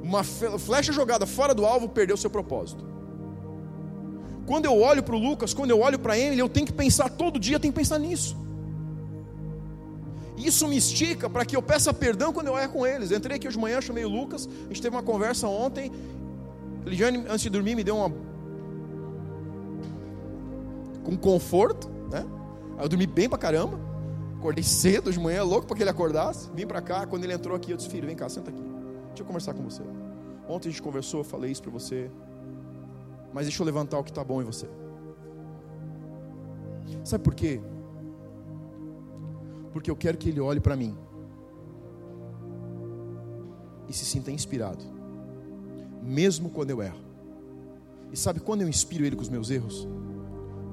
[0.03, 2.85] Uma flecha jogada fora do alvo perdeu seu propósito.
[4.47, 7.09] Quando eu olho para o Lucas, quando eu olho para Emily, eu tenho que pensar
[7.09, 8.37] todo dia, eu tenho que pensar nisso.
[10.37, 13.11] Isso me estica para que eu peça perdão quando eu erro com eles.
[13.11, 15.91] Eu entrei aqui hoje de manhã, chamei o Lucas, a gente teve uma conversa ontem
[16.87, 18.11] Lidiane, antes de dormir, me deu uma.
[21.05, 22.25] com conforto, né?
[22.79, 23.79] Aí eu dormi bem pra caramba.
[24.38, 26.49] Acordei cedo de manhã, louco para que ele acordasse.
[26.55, 28.62] Vim para cá, quando ele entrou aqui, eu disse: Filho, vem cá, senta aqui.
[29.09, 29.83] Deixa eu conversar com você.
[30.49, 32.09] Ontem a gente conversou, eu falei isso para você.
[33.33, 34.68] Mas deixa eu levantar o que está bom em você.
[37.03, 37.61] Sabe por quê?
[39.72, 40.96] Porque eu quero que ele olhe para mim
[43.88, 44.96] e se sinta inspirado
[46.07, 47.01] mesmo quando eu erro.
[48.12, 49.87] E sabe quando eu inspiro ele com os meus erros?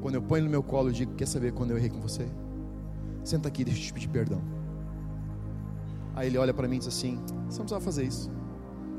[0.02, 2.28] Quando eu ponho no meu colo e digo: Quer saber quando eu errei com você?
[3.24, 4.41] Senta aqui, deixa eu te pedir perdão.
[6.15, 7.15] Aí ele olha para mim e diz assim:
[7.48, 8.30] Você não precisava fazer isso.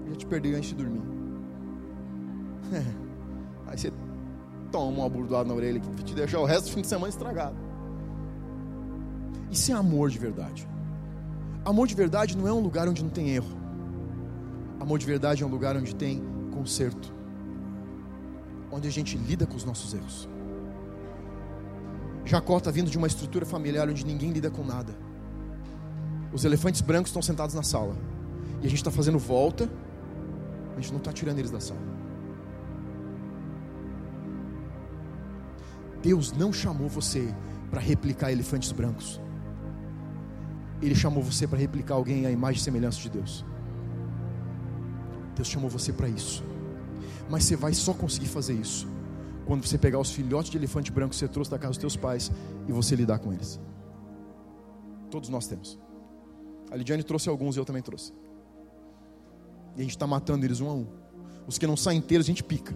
[0.04, 1.02] Eu já te perdi antes de dormir.
[3.66, 3.92] Aí você
[4.72, 7.56] toma uma burdoada na orelha que te deixar o resto do fim de semana estragado.
[9.50, 10.68] Isso é amor de verdade.
[11.64, 13.63] Amor de verdade não é um lugar onde não tem erro.
[14.84, 17.10] Amor de verdade é um lugar onde tem conserto,
[18.70, 20.28] onde a gente lida com os nossos erros.
[22.22, 24.94] Jacó está vindo de uma estrutura familiar onde ninguém lida com nada.
[26.34, 27.96] Os elefantes brancos estão sentados na sala
[28.60, 29.70] e a gente está fazendo volta,
[30.76, 31.80] a gente não está tirando eles da sala.
[36.02, 37.34] Deus não chamou você
[37.70, 39.18] para replicar elefantes brancos.
[40.82, 43.46] Ele chamou você para replicar alguém à imagem e semelhança de Deus.
[45.34, 46.42] Deus chamou você para isso.
[47.28, 48.86] Mas você vai só conseguir fazer isso
[49.46, 51.96] quando você pegar os filhotes de elefante branco que você trouxe da casa dos teus
[51.96, 52.30] pais
[52.66, 53.60] e você lidar com eles.
[55.10, 55.78] Todos nós temos.
[56.70, 58.12] A Lidiane trouxe alguns e eu também trouxe.
[59.76, 60.86] E a gente está matando eles um a um.
[61.46, 62.74] Os que não saem inteiros a gente pica.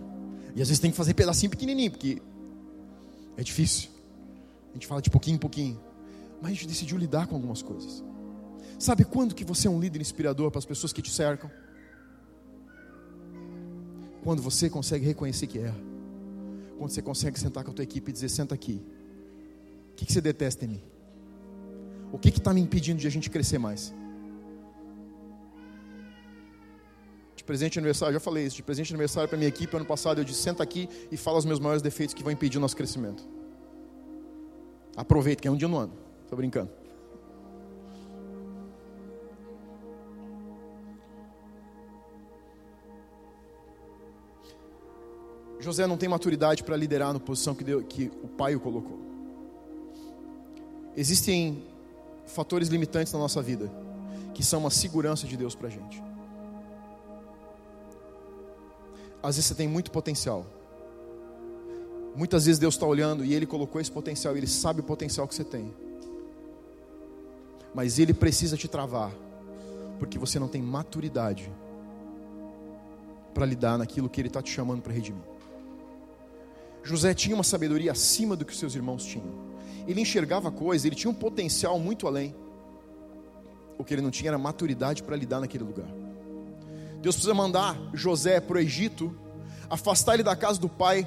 [0.54, 2.20] E às vezes tem que fazer pedacinho pequenininho, porque
[3.36, 3.90] é difícil.
[4.70, 5.80] A gente fala de pouquinho em pouquinho.
[6.40, 8.04] Mas a gente decidiu lidar com algumas coisas.
[8.78, 11.50] Sabe quando que você é um líder inspirador para as pessoas que te cercam?
[14.28, 15.80] Quando você consegue reconhecer que erra.
[16.76, 18.78] Quando você consegue sentar com a tua equipe e dizer: senta aqui.
[19.92, 20.82] O que, você detesta em mim?
[22.12, 23.94] O que está me impedindo de a gente crescer mais?
[27.36, 28.56] De presente de aniversário, já falei isso.
[28.56, 31.38] De presente de aniversário para minha equipe, ano passado eu disse: senta aqui e fala
[31.38, 33.26] os meus maiores defeitos que vão impedir o nosso crescimento.
[34.94, 35.94] Aproveita, que é um dia no ano.
[36.24, 36.70] Estou brincando.
[45.60, 48.98] José não tem maturidade para liderar na posição que, deu, que o pai o colocou.
[50.96, 51.62] Existem
[52.26, 53.70] fatores limitantes na nossa vida,
[54.34, 56.02] que são uma segurança de Deus para a gente.
[59.22, 60.46] Às vezes você tem muito potencial.
[62.14, 65.34] Muitas vezes Deus está olhando e Ele colocou esse potencial, Ele sabe o potencial que
[65.34, 65.72] você tem.
[67.74, 69.12] Mas Ele precisa te travar,
[69.98, 71.50] porque você não tem maturidade
[73.34, 75.37] para lidar naquilo que Ele está te chamando para redimir.
[76.88, 79.26] José tinha uma sabedoria acima do que os seus irmãos tinham.
[79.86, 82.34] Ele enxergava coisas, ele tinha um potencial muito além.
[83.76, 85.86] O que ele não tinha era maturidade para lidar naquele lugar.
[87.02, 89.14] Deus precisa mandar José para o Egito,
[89.68, 91.06] afastar ele da casa do pai,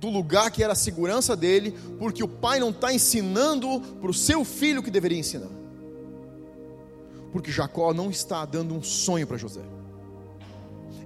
[0.00, 4.14] do lugar que era a segurança dele, porque o pai não está ensinando para o
[4.14, 5.50] seu filho que deveria ensinar.
[7.32, 9.62] Porque Jacó não está dando um sonho para José.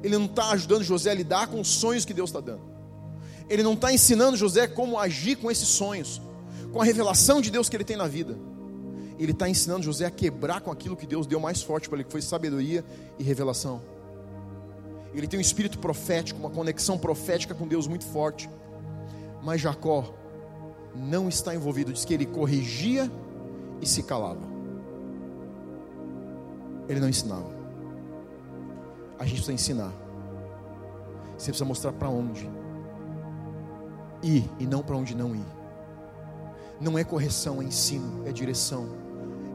[0.02, 2.73] Ele não está ajudando José a lidar com os sonhos que Deus está dando.
[3.48, 6.20] Ele não está ensinando José como agir com esses sonhos,
[6.72, 8.36] com a revelação de Deus que ele tem na vida.
[9.18, 12.04] Ele está ensinando José a quebrar com aquilo que Deus deu mais forte para ele,
[12.04, 12.84] que foi sabedoria
[13.18, 13.80] e revelação.
[15.14, 18.50] Ele tem um espírito profético, uma conexão profética com Deus muito forte.
[19.42, 20.12] Mas Jacó
[20.94, 23.10] não está envolvido, diz que ele corrigia
[23.80, 24.40] e se calava.
[26.88, 27.54] Ele não ensinava.
[29.18, 29.92] A gente precisa ensinar.
[31.38, 32.48] Você precisa mostrar para onde
[34.24, 35.46] ir e não para onde não ir.
[36.80, 38.88] Não é correção, é ensino, é direção,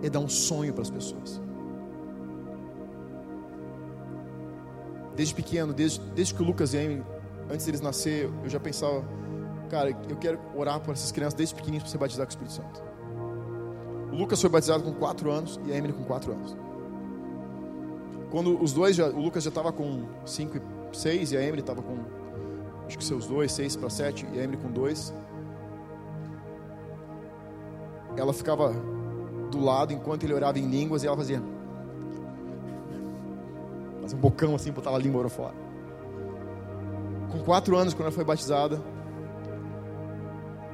[0.02, 1.42] é dar um sonho para as pessoas.
[5.16, 7.04] Desde pequeno, desde, desde que o Lucas e a Amy,
[7.50, 9.04] antes deles nascer, eu já pensava,
[9.70, 12.54] cara, eu quero orar por essas crianças desde pequenininhos para ser batizado com o Espírito
[12.54, 12.90] Santo.
[14.14, 16.58] O Lucas foi batizado com 4 anos e a Emily com 4 anos.
[18.32, 21.62] Quando os dois, já, o Lucas já estava com 5 e 6 e a Emily
[21.62, 21.98] estava com
[22.90, 25.14] acho que seus dois, seis para sete, e a Emily com dois.
[28.18, 28.74] Ela ficava
[29.52, 31.40] do lado enquanto ele orava em línguas e ela fazia.
[34.02, 35.54] Fazia um bocão assim, botava a língua fora.
[37.32, 38.82] Com quatro anos, quando ela foi batizada,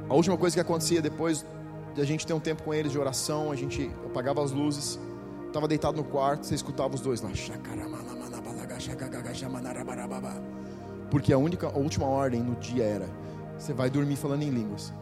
[0.08, 1.45] a última coisa que acontecia depois
[1.93, 4.97] de a gente ter um tempo com eles de oração, a gente apagava as luzes,
[5.47, 7.30] estava deitado no quarto, você escutava os dois lá
[11.10, 13.10] porque a única, a última ordem no dia era:
[13.58, 14.94] você vai dormir falando em línguas.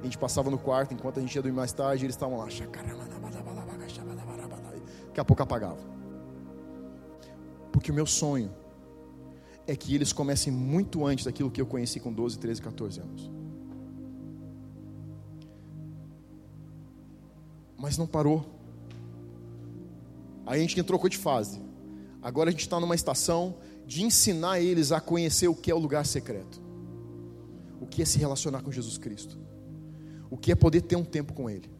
[0.00, 2.46] A gente passava no quarto enquanto a gente ia dormir mais tarde, eles estavam lá.
[5.06, 5.78] Daqui a pouco apagava.
[7.72, 8.50] Porque o meu sonho
[9.66, 13.30] é que eles comecem muito antes daquilo que eu conheci com 12, 13, 14 anos.
[17.76, 18.46] Mas não parou.
[20.46, 21.60] Aí a gente trocou de fase.
[22.22, 23.56] Agora a gente está numa estação
[23.88, 26.60] de ensinar eles a conhecer o que é o lugar secreto,
[27.80, 29.38] o que é se relacionar com Jesus Cristo,
[30.30, 31.70] o que é poder ter um tempo com Ele.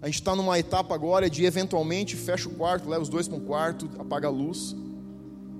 [0.00, 3.36] A gente está numa etapa agora de eventualmente fecha o quarto, leva os dois para
[3.36, 4.74] um quarto, apaga a luz,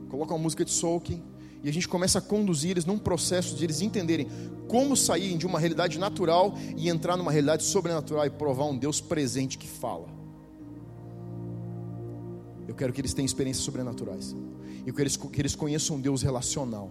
[0.08, 1.22] coloca uma música de soaking
[1.62, 4.28] e a gente começa a conduzir eles num processo de eles entenderem
[4.68, 9.02] como sair de uma realidade natural e entrar numa realidade sobrenatural e provar um Deus
[9.02, 10.21] presente que fala.
[12.66, 14.36] Eu quero que eles tenham experiências sobrenaturais.
[14.86, 16.90] Eu quero que eles conheçam um Deus relacional.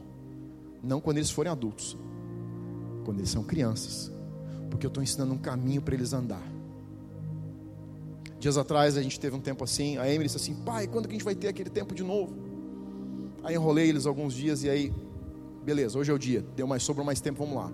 [0.83, 1.97] Não quando eles forem adultos,
[3.05, 4.11] quando eles são crianças.
[4.69, 6.43] Porque eu estou ensinando um caminho para eles andar.
[8.39, 9.97] Dias atrás a gente teve um tempo assim.
[9.97, 12.33] A Emily disse assim: Pai, quando que a gente vai ter aquele tempo de novo?
[13.43, 14.93] Aí enrolei eles alguns dias e aí,
[15.63, 16.43] beleza, hoje é o dia.
[16.55, 17.71] Deu mais, sobrou mais tempo, vamos lá.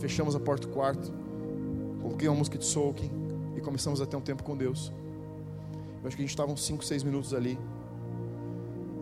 [0.00, 1.12] Fechamos a porta do quarto,
[2.02, 3.10] coloquei uma música de soaking
[3.56, 4.92] e começamos a ter um tempo com Deus.
[6.04, 7.58] Eu acho que a gente estava uns 5, 6 minutos ali.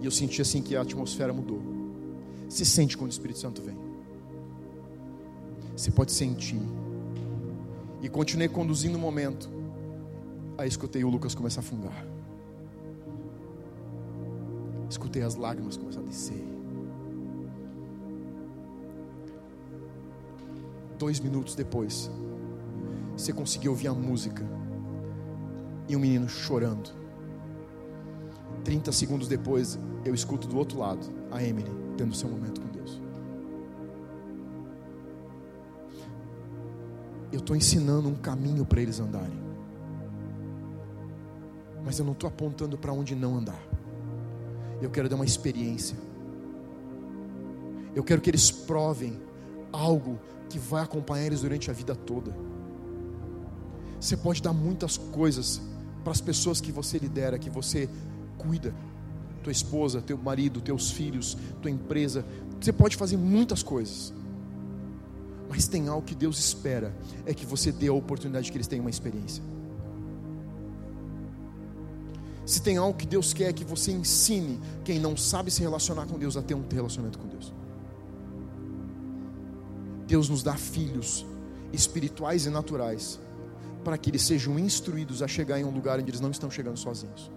[0.01, 1.61] E eu senti assim que a atmosfera mudou.
[2.49, 3.77] Se sente quando o Espírito Santo vem.
[5.77, 6.61] Você pode sentir.
[8.01, 9.51] E continuei conduzindo o momento.
[10.57, 12.07] Aí escutei o Lucas começar a afundar.
[14.89, 16.45] Escutei as lágrimas começar a descer.
[21.01, 22.09] Dois minutos depois,
[23.17, 24.62] você conseguiu ouvir a música
[25.93, 26.91] e um menino chorando
[28.65, 33.01] 30 segundos depois, eu escuto do outro lado a Emily tendo seu momento com Deus.
[37.31, 39.39] Eu estou ensinando um caminho para eles andarem,
[41.85, 43.61] mas eu não estou apontando para onde não andar.
[44.81, 45.97] Eu quero dar uma experiência.
[47.95, 49.21] Eu quero que eles provem
[49.71, 50.19] algo
[50.49, 52.35] que vai acompanhar eles durante a vida toda.
[54.01, 55.61] Você pode dar muitas coisas
[56.03, 57.89] para as pessoas que você lidera, que você
[58.39, 58.75] cuida.
[59.43, 62.25] Tua esposa, teu marido, teus filhos, tua empresa.
[62.61, 64.13] Você pode fazer muitas coisas.
[65.49, 66.95] Mas tem algo que Deus espera,
[67.27, 69.43] é que você dê a oportunidade de que eles tenham uma experiência.
[72.47, 76.07] Se tem algo que Deus quer, é que você ensine quem não sabe se relacionar
[76.07, 77.53] com Deus a ter um relacionamento com Deus.
[80.07, 81.25] Deus nos dá filhos
[81.73, 83.19] espirituais e naturais
[83.83, 86.79] para que eles sejam instruídos a chegar em um lugar onde eles não estão chegando
[86.79, 87.31] sozinhos.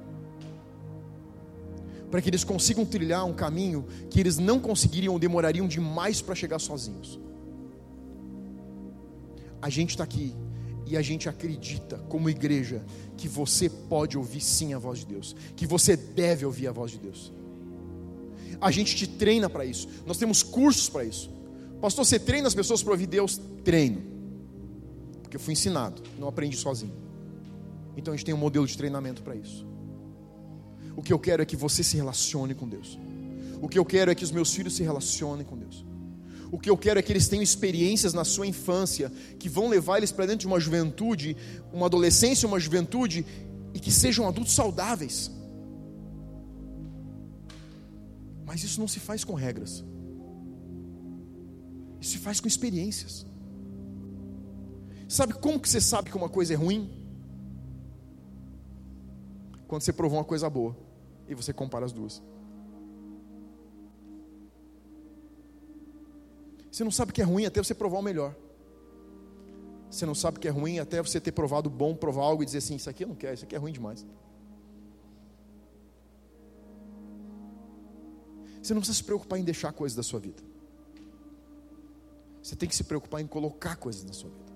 [2.10, 6.36] Para que eles consigam trilhar um caminho que eles não conseguiriam ou demorariam demais para
[6.36, 7.20] chegar sozinhos.
[9.62, 10.36] A gente está aqui
[10.86, 12.86] e a gente acredita, como igreja,
[13.18, 16.92] que você pode ouvir sim a voz de Deus, que você deve ouvir a voz
[16.92, 17.34] de Deus.
[18.62, 21.34] A gente te treina para isso, nós temos cursos para isso.
[21.82, 23.42] Pastor, você treina as pessoas para ouvir Deus?
[23.64, 24.15] Treino
[25.36, 26.94] porque eu fui ensinado, não aprendi sozinho.
[27.98, 29.66] Então a gente tem um modelo de treinamento para isso.
[30.96, 32.98] O que eu quero é que você se relacione com Deus.
[33.62, 35.86] O que eu quero é que os meus filhos se relacionem com Deus.
[36.52, 39.98] O que eu quero é que eles tenham experiências na sua infância que vão levar
[39.98, 41.36] eles para dentro de uma juventude,
[41.74, 43.26] uma adolescência, uma juventude
[43.74, 45.30] e que sejam adultos saudáveis.
[48.46, 49.84] Mas isso não se faz com regras.
[52.00, 53.26] Isso se faz com experiências.
[55.08, 56.90] Sabe como que você sabe que uma coisa é ruim?
[59.68, 60.76] Quando você provou uma coisa boa
[61.28, 62.22] e você compara as duas.
[66.72, 68.36] Você não sabe que é ruim até você provar o melhor.
[69.90, 72.58] Você não sabe que é ruim até você ter provado bom, provar algo e dizer
[72.58, 74.06] assim: Isso aqui eu não quero, isso aqui é ruim demais.
[78.62, 80.44] Você não precisa se preocupar em deixar coisas da sua vida.
[82.42, 84.55] Você tem que se preocupar em colocar coisas na sua vida.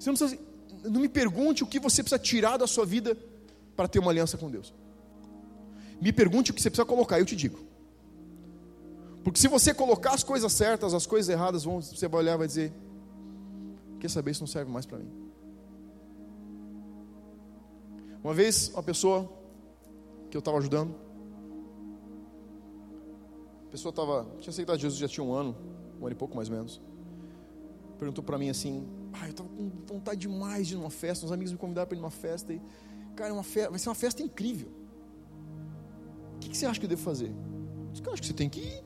[0.00, 0.42] Você não, precisa,
[0.84, 3.14] não me pergunte o que você precisa tirar da sua vida
[3.76, 4.72] para ter uma aliança com Deus.
[6.00, 7.58] Me pergunte o que você precisa colocar, eu te digo.
[9.22, 12.38] Porque se você colocar as coisas certas, as coisas erradas, vão, você vai olhar e
[12.38, 12.72] vai dizer:
[14.00, 15.10] Quer saber, isso não serve mais para mim.
[18.24, 19.30] Uma vez, uma pessoa
[20.30, 20.94] que eu estava ajudando,
[23.68, 25.54] a pessoa estava, tinha aceitado Jesus já tinha um ano,
[26.00, 26.80] um ano e pouco mais ou menos
[28.00, 31.26] perguntou para mim assim: ah, eu estava com vontade demais de ir numa festa.
[31.26, 32.52] Uns amigos me convidaram para ir numa festa.
[32.52, 32.60] E,
[33.16, 34.68] cara, uma festa, vai ser uma festa incrível.
[36.36, 37.28] O que, que você acha que eu devo fazer?
[37.28, 38.84] Eu disse, eu acho que você tem que ir.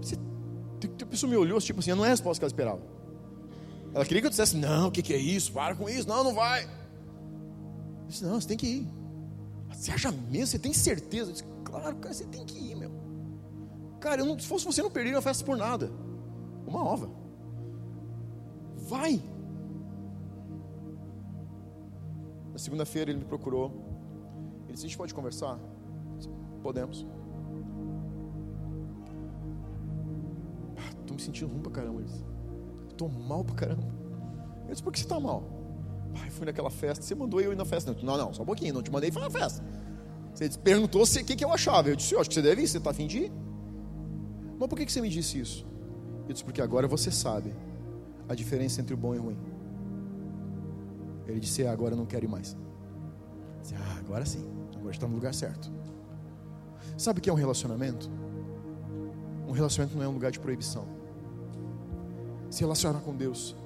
[0.00, 0.16] Você,
[1.02, 2.96] a pessoa me olhou, tipo assim, não é a resposta que ela esperava.
[3.96, 5.52] Ela queria que eu dissesse: não, o que, que é isso?
[5.52, 6.64] Para com isso, não, não vai.
[6.64, 8.88] Eu disse: não, você tem que ir.
[9.72, 10.46] Você acha mesmo?
[10.46, 11.30] Você tem certeza?
[11.30, 12.90] Eu disse: claro, cara, você tem que ir, meu.
[13.98, 15.90] Cara, eu não, se fosse você, não perderia a festa por nada.
[16.66, 17.10] Uma ova.
[18.86, 19.20] Vai.
[22.52, 23.72] Na segunda-feira ele me procurou.
[24.64, 25.58] Ele disse: A gente pode conversar?
[26.16, 26.30] Disse,
[26.62, 27.06] Podemos.
[31.00, 32.02] Estou me sentindo ruim pra caramba.
[32.88, 33.86] Estou mal pra caramba.
[34.64, 35.42] Eu disse: Por que você está mal?
[36.14, 37.04] Ah, fui naquela festa.
[37.04, 37.94] Você mandou eu ir na festa?
[38.02, 38.72] Não, não, só um pouquinho.
[38.72, 39.64] Não te mandei ir na festa.
[40.32, 41.88] Você perguntou o que, que eu achava.
[41.88, 42.68] Eu disse: Eu acho que você deve ir.
[42.68, 43.32] Você está afim de ir?
[44.58, 45.66] Mas por que, que você me disse isso?
[46.26, 47.52] Eu disse: Porque agora você sabe
[48.28, 49.38] a diferença entre o bom e o ruim.
[51.26, 52.56] Ele disse: ah, Agora eu não quero ir mais.
[53.60, 54.44] Disse, ah, agora sim,
[54.76, 55.70] agora está no lugar certo.
[56.96, 58.08] Sabe o que é um relacionamento?
[59.46, 60.86] Um relacionamento não é um lugar de proibição.
[62.48, 63.56] Se relacionar com Deus.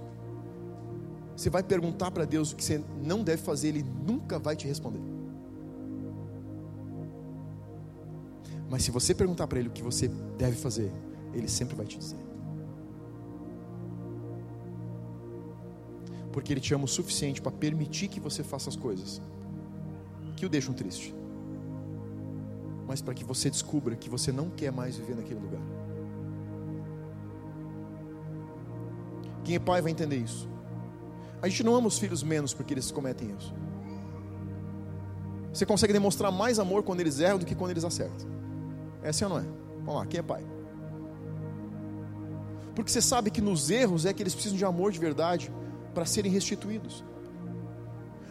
[1.37, 4.67] Você vai perguntar para Deus o que você não deve fazer, Ele nunca vai te
[4.67, 5.01] responder.
[8.69, 10.09] Mas se você perguntar para Ele o que você
[10.39, 10.91] deve fazer,
[11.35, 12.30] Ele sempre vai te dizer.
[16.33, 19.21] Porque Ele te ama o suficiente para permitir que você faça as coisas
[20.37, 21.15] que o deixam triste,
[22.87, 25.61] mas para que você descubra que você não quer mais viver naquele lugar.
[29.45, 30.49] Quem é pai vai entender isso.
[31.43, 33.55] A gente não ama os filhos menos porque eles cometem isso.
[35.53, 38.29] Você consegue demonstrar mais amor quando eles erram do que quando eles acertam.
[39.03, 39.45] É assim ou não é?
[39.79, 40.45] Vamos lá, quem é pai?
[42.75, 45.53] Porque você sabe que nos erros é que eles precisam de amor de verdade
[45.95, 47.05] para serem restituídos.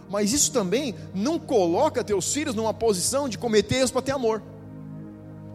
[0.10, 4.42] Mas isso também não coloca teus filhos numa posição de cometer erros para ter amor.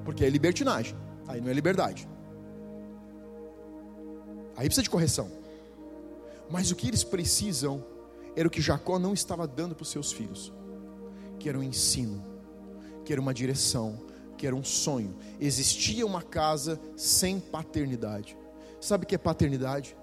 [0.05, 0.97] Porque é libertinagem.
[1.27, 2.09] Aí não é liberdade.
[4.57, 5.29] Aí precisa de correção.
[6.49, 7.85] Mas o que eles precisam
[8.37, 10.53] era o que Jacó não estava dando para os seus filhos,
[11.39, 12.23] que era um ensino,
[13.05, 13.99] que era uma direção,
[14.37, 15.17] que era um sonho.
[15.41, 18.37] Existia uma casa sem paternidade.
[18.81, 19.97] Sabe o que é paternidade?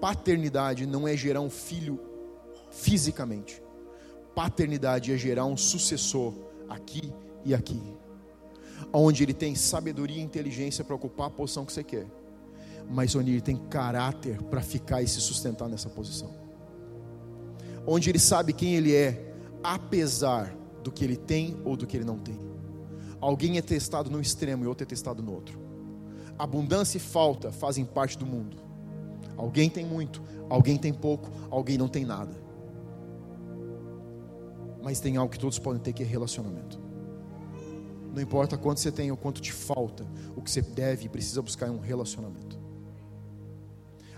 [0.00, 2.00] Paternidade não é gerar um filho
[2.70, 3.62] fisicamente.
[4.34, 6.34] Paternidade é gerar um sucessor
[6.68, 7.12] aqui
[7.44, 7.80] e aqui.
[8.92, 12.06] Onde ele tem sabedoria e inteligência para ocupar a posição que você quer,
[12.88, 16.34] mas onde ele tem caráter para ficar e se sustentar nessa posição.
[17.86, 22.04] Onde ele sabe quem ele é, apesar do que ele tem ou do que ele
[22.04, 22.38] não tem.
[23.20, 25.58] Alguém é testado no extremo e outro é testado no outro.
[26.38, 28.63] Abundância e falta fazem parte do mundo.
[29.36, 32.34] Alguém tem muito, alguém tem pouco, alguém não tem nada.
[34.82, 36.78] Mas tem algo que todos podem ter que é relacionamento.
[38.14, 40.06] Não importa quanto você tem ou quanto te falta,
[40.36, 42.58] o que você deve e precisa buscar é um relacionamento.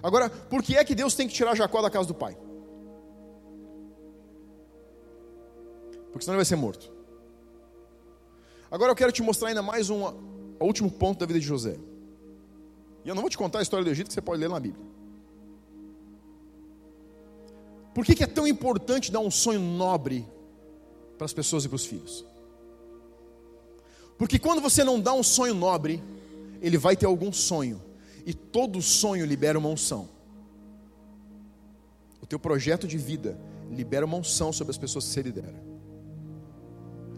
[0.02, 2.36] Agora, por que é que Deus tem que tirar Jacó da casa do pai?
[6.12, 6.92] Porque senão ele vai ser morto.
[8.70, 10.02] Agora eu quero te mostrar ainda mais um
[10.60, 11.78] último ponto da vida de José.
[13.04, 14.58] E eu não vou te contar a história do Egito que você pode ler na
[14.58, 14.84] Bíblia.
[17.96, 20.28] Por que, que é tão importante dar um sonho nobre
[21.16, 22.26] para as pessoas e para os filhos?
[24.18, 26.02] Porque quando você não dá um sonho nobre,
[26.60, 27.82] ele vai ter algum sonho.
[28.26, 30.10] E todo sonho libera uma unção.
[32.20, 33.40] O teu projeto de vida
[33.70, 35.64] libera uma unção sobre as pessoas que você lidera.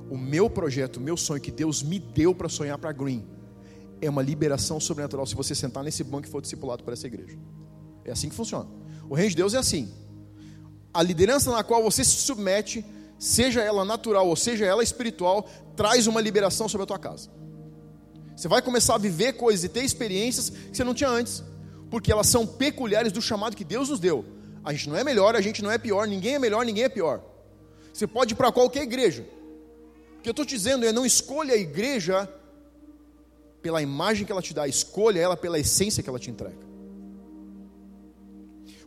[0.09, 3.27] O meu projeto, o meu sonho que Deus me deu para sonhar para Green
[4.01, 7.37] é uma liberação sobrenatural se você sentar nesse banco e for discipulado para essa igreja.
[8.05, 8.71] É assim que funciona.
[9.11, 9.93] O reino de Deus é assim.
[10.93, 12.85] A liderança na qual você se submete,
[13.19, 17.31] seja ela natural ou seja ela espiritual, traz uma liberação sobre a tua casa.
[18.37, 21.43] Você vai começar a viver coisas e ter experiências que você não tinha antes,
[21.91, 24.25] porque elas são peculiares do chamado que Deus nos deu.
[24.65, 26.89] A gente não é melhor, a gente não é pior, ninguém é melhor, ninguém é
[26.89, 27.23] pior.
[27.93, 29.27] Você pode ir para qualquer igreja.
[30.19, 32.29] O que eu estou te dizendo é não escolha a igreja
[33.61, 36.68] pela imagem que ela te dá, escolha ela pela essência que ela te entrega.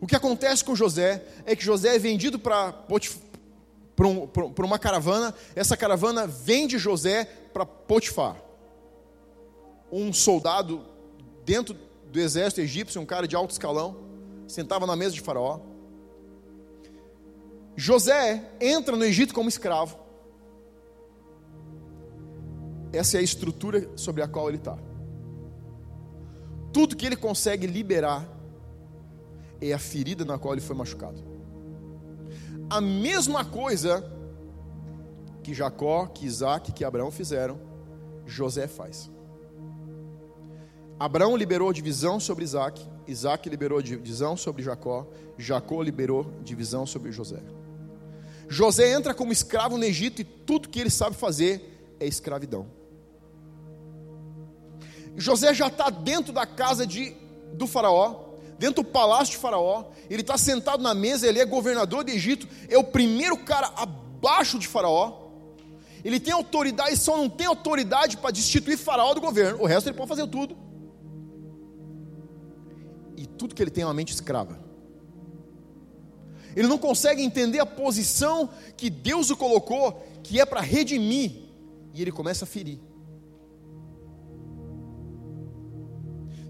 [0.02, 2.74] O que acontece com José é que José é vendido para
[4.00, 4.28] um,
[4.58, 7.24] uma caravana, essa caravana vende José
[7.54, 8.36] para Potifar,
[9.92, 10.84] um soldado
[11.46, 11.78] dentro
[12.12, 13.96] do exército egípcio, um cara de alto escalão,
[14.48, 15.60] sentava na mesa de Faraó.
[17.76, 20.00] José entra no Egito como escravo.
[22.92, 24.78] Essa é a estrutura sobre a qual ele está.
[26.74, 28.41] Tudo que ele consegue liberar
[29.62, 31.24] é a ferida na qual ele foi machucado.
[32.70, 34.04] A mesma coisa
[35.44, 37.60] que Jacó, que Isaac, que Abraão fizeram,
[38.26, 39.10] José faz.
[41.00, 45.08] Abraão liberou divisão sobre Isaac, Isaac liberou divisão sobre Jacó,
[45.38, 47.42] Jacó liberou divisão sobre José.
[48.48, 52.68] José entra como escravo no Egito e tudo que ele sabe fazer é escravidão.
[55.16, 57.16] José já está dentro da casa de,
[57.54, 58.31] do faraó,
[58.62, 62.48] dentro do palácio de faraó, ele está sentado na mesa, ele é governador do Egito,
[62.70, 65.32] é o primeiro cara abaixo de faraó,
[66.04, 69.98] ele tem autoridade, só não tem autoridade para destituir faraó do governo, o resto ele
[69.98, 70.56] pode fazer tudo.
[73.18, 74.60] E tudo que ele tem é uma mente escrava.
[76.56, 78.48] Ele não consegue entender a posição
[78.78, 81.32] que Deus o colocou, que é para redimir,
[81.96, 82.78] e ele começa a ferir.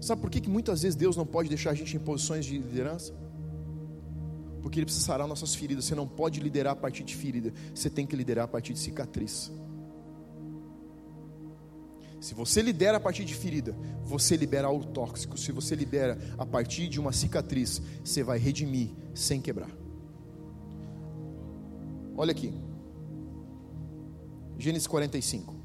[0.02, 2.58] Sabe por que, que muitas vezes Deus não pode deixar a gente em posições de
[2.58, 3.14] liderança?
[4.60, 5.84] Porque Ele precisa sarar nossas feridas.
[5.84, 8.80] Você não pode liderar a partir de ferida, você tem que liderar a partir de
[8.80, 9.52] cicatriz.
[12.20, 15.38] Se você lidera a partir de ferida, você libera algo tóxico.
[15.38, 19.70] Se você libera a partir de uma cicatriz, você vai redimir sem quebrar.
[22.16, 22.52] Olha aqui.
[24.58, 25.61] Gênesis 45.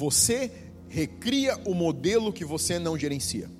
[0.00, 0.50] Você
[0.88, 3.50] recria o modelo que você não gerencia.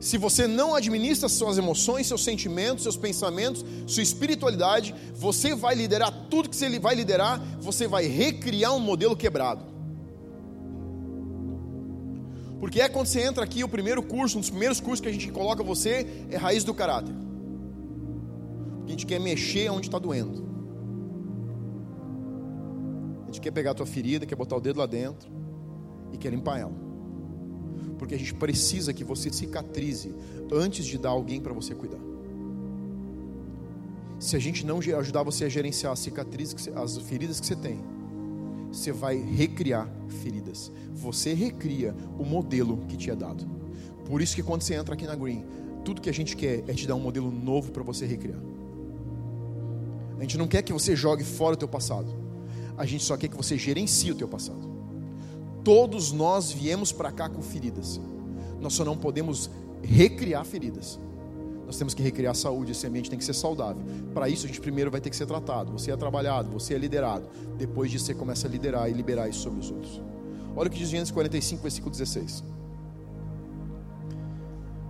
[0.00, 6.10] Se você não administra suas emoções, seus sentimentos, seus pensamentos, sua espiritualidade, você vai liderar
[6.28, 9.64] tudo que você vai liderar, você vai recriar um modelo quebrado.
[12.58, 15.12] Porque é quando você entra aqui, o primeiro curso, um dos primeiros cursos que a
[15.12, 17.14] gente coloca você é raiz do caráter.
[18.84, 20.53] A gente quer mexer onde está doendo.
[23.34, 25.28] Gente quer pegar a tua ferida, quer botar o dedo lá dentro
[26.12, 26.72] e quer limpar ela.
[27.98, 30.14] Porque a gente precisa que você cicatrize
[30.52, 31.98] antes de dar alguém para você cuidar.
[34.20, 37.80] Se a gente não ajudar você a gerenciar as cicatrizes, as feridas que você tem,
[38.72, 39.88] você vai recriar
[40.22, 40.70] feridas.
[40.92, 43.44] Você recria o modelo que te é dado.
[44.06, 45.44] Por isso que quando você entra aqui na Green,
[45.84, 48.38] tudo que a gente quer é te dar um modelo novo para você recriar.
[50.18, 52.23] A gente não quer que você jogue fora o teu passado.
[52.76, 54.72] A gente só quer que você gerencie o teu passado.
[55.62, 58.00] Todos nós viemos para cá com feridas.
[58.60, 59.50] Nós só não podemos
[59.82, 60.98] recriar feridas.
[61.66, 63.82] Nós temos que recriar a saúde, esse ambiente tem que ser saudável.
[64.12, 65.72] Para isso, a gente primeiro vai ter que ser tratado.
[65.72, 67.26] Você é trabalhado, você é liderado.
[67.56, 70.02] Depois disso, você começa a liderar e liberar isso sobre os outros.
[70.54, 72.44] Olha o que diz Gênesis 45, versículo 16.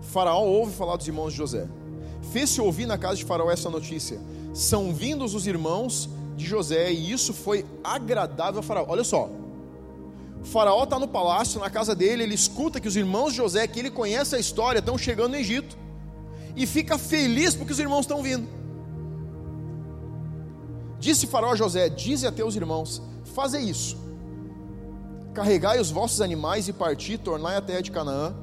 [0.01, 1.69] Faraó ouve falar dos irmãos de José.
[2.33, 4.21] Fez-se ouvir na casa de Faraó essa notícia:
[4.53, 8.87] são vindos os irmãos de José, e isso foi agradável a Faraó.
[8.89, 9.31] Olha só,
[10.45, 13.67] o faraó está no palácio, na casa dele, ele escuta que os irmãos de José,
[13.67, 15.75] que ele conhece a história, estão chegando no Egito.
[16.55, 18.47] E fica feliz porque os irmãos estão vindo.
[21.01, 23.01] Disse faraó a José: Dize a teus irmãos:
[23.35, 23.97] Fazei isso.
[25.33, 28.35] Carregai os vossos animais e parti, tornai a terra de Canaã.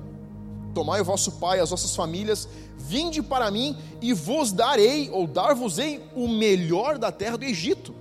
[0.74, 2.48] Tomai o vosso pai, as vossas famílias,
[2.78, 7.94] vinde para mim e vos darei, ou dar-vos-ei, o melhor da terra do Egito.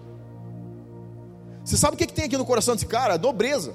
[1.65, 3.19] Você sabe o que, que tem aqui no coração desse cara?
[3.19, 3.75] Nobreza.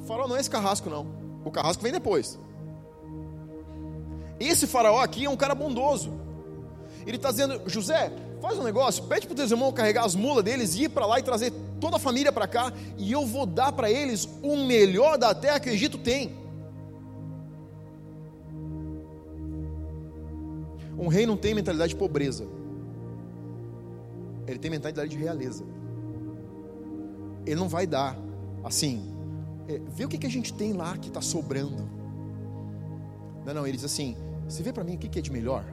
[0.00, 1.06] O faraó não é esse carrasco, não.
[1.44, 2.38] O carrasco vem depois.
[4.38, 6.12] Esse faraó aqui é um cara bondoso.
[7.06, 10.44] Ele está dizendo, José, faz um negócio, pede para os teus irmãos carregar as mulas
[10.44, 13.46] deles e ir para lá e trazer toda a família para cá, e eu vou
[13.46, 16.36] dar para eles o melhor da terra que o Egito tem.
[20.98, 22.46] Um rei não tem mentalidade de pobreza,
[24.46, 25.64] ele tem mentalidade de realeza.
[27.46, 28.18] Ele não vai dar
[28.64, 29.14] assim,
[29.68, 31.88] é, vê o que, que a gente tem lá que está sobrando.
[33.44, 34.16] Não, não, ele diz assim:
[34.48, 35.64] você vê para mim o que, que é de melhor?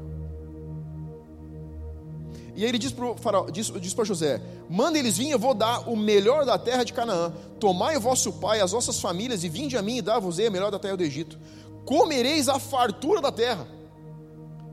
[2.56, 5.96] E aí ele diz para diz, diz José: Manda eles virem, eu vou dar o
[5.96, 7.34] melhor da terra de Canaã.
[7.60, 10.72] Tomai o vosso pai, as vossas famílias, e vinde a mim e dá-vos a melhor
[10.72, 11.38] da terra do Egito.
[11.86, 13.68] Comereis a fartura da terra.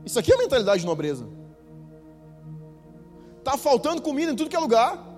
[0.05, 1.27] Isso aqui é a mentalidade de nobreza.
[3.39, 5.13] Está faltando comida em tudo que é lugar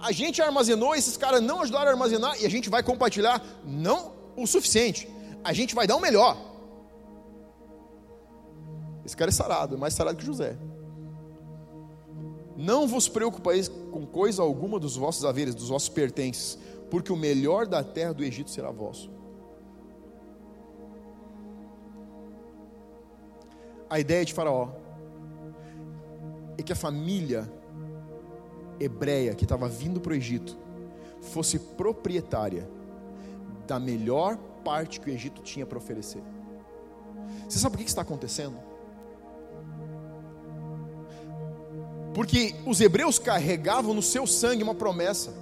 [0.00, 4.12] a gente armazenou, esses caras não ajudaram a armazenar e a gente vai compartilhar não
[4.34, 5.06] o suficiente,
[5.44, 6.36] a gente vai dar o melhor.
[9.04, 10.56] Esse cara é sarado, mais sarado que José.
[12.60, 16.58] Não vos preocupeis com coisa alguma dos vossos haveres, dos vossos pertences,
[16.90, 19.10] porque o melhor da terra do Egito será vosso.
[23.88, 24.72] A ideia de Faraó
[26.58, 27.50] é que a família
[28.78, 30.58] hebreia que estava vindo para o Egito
[31.22, 32.68] fosse proprietária
[33.66, 36.22] da melhor parte que o Egito tinha para oferecer.
[37.48, 38.69] Você sabe o que está acontecendo?
[42.14, 45.32] Porque os hebreus carregavam no seu sangue uma promessa,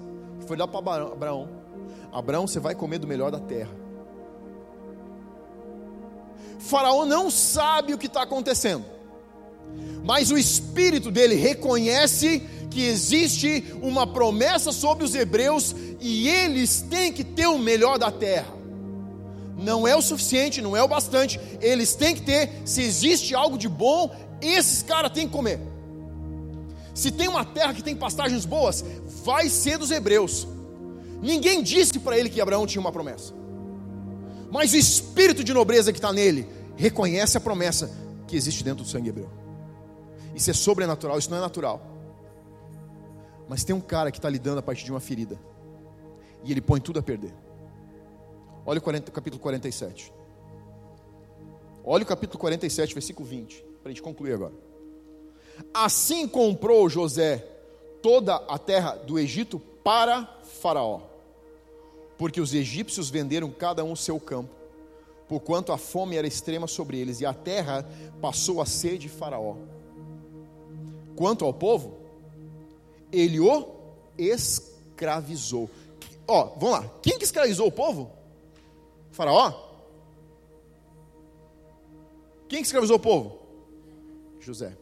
[0.41, 1.49] que foi dar para Abraão:
[2.13, 3.71] Abraão, você vai comer do melhor da terra.
[6.59, 8.85] Faraó não sabe o que está acontecendo,
[10.05, 17.13] mas o espírito dele reconhece que existe uma promessa sobre os hebreus e eles têm
[17.13, 18.59] que ter o melhor da terra.
[19.57, 22.63] Não é o suficiente, não é o bastante, eles têm que ter.
[22.65, 25.61] Se existe algo de bom, esses caras têm que comer.
[26.99, 28.85] Se tem uma terra que tem pastagens boas,
[29.25, 30.49] vai ser dos hebreus.
[31.23, 33.33] Ninguém disse para ele que Abraão tinha uma promessa,
[34.51, 37.89] mas o espírito de nobreza que está nele reconhece a promessa
[38.27, 39.31] que existe dentro do sangue hebreu.
[40.35, 41.81] Isso é sobrenatural, isso não é natural.
[43.49, 45.39] Mas tem um cara que está lidando a partir de uma ferida.
[46.43, 47.33] E ele põe tudo a perder.
[48.67, 50.13] Olha o 40, capítulo 47.
[51.85, 53.65] Olha o capítulo 47, versículo 20.
[53.83, 54.68] Para a gente concluir agora.
[55.73, 57.47] Assim comprou José
[58.03, 60.25] toda a terra do Egito para
[60.61, 61.01] Faraó,
[62.17, 64.55] porque os egípcios venderam cada um seu campo,
[65.29, 67.87] porquanto a fome era extrema sobre eles, e a terra
[68.21, 69.57] passou a ser de Faraó.
[71.17, 71.99] Quanto ao povo,
[73.11, 73.67] ele o
[74.17, 75.69] escravizou.
[76.27, 76.91] Ó, vamos lá.
[77.03, 78.19] Quem que escravizou o povo?
[79.11, 79.53] faraó?
[82.49, 83.41] Quem que escravizou o povo?
[84.39, 84.77] José.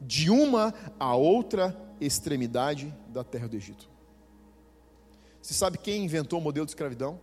[0.00, 3.88] De uma a outra extremidade da terra do Egito.
[5.42, 7.20] Você sabe quem inventou o modelo de escravidão?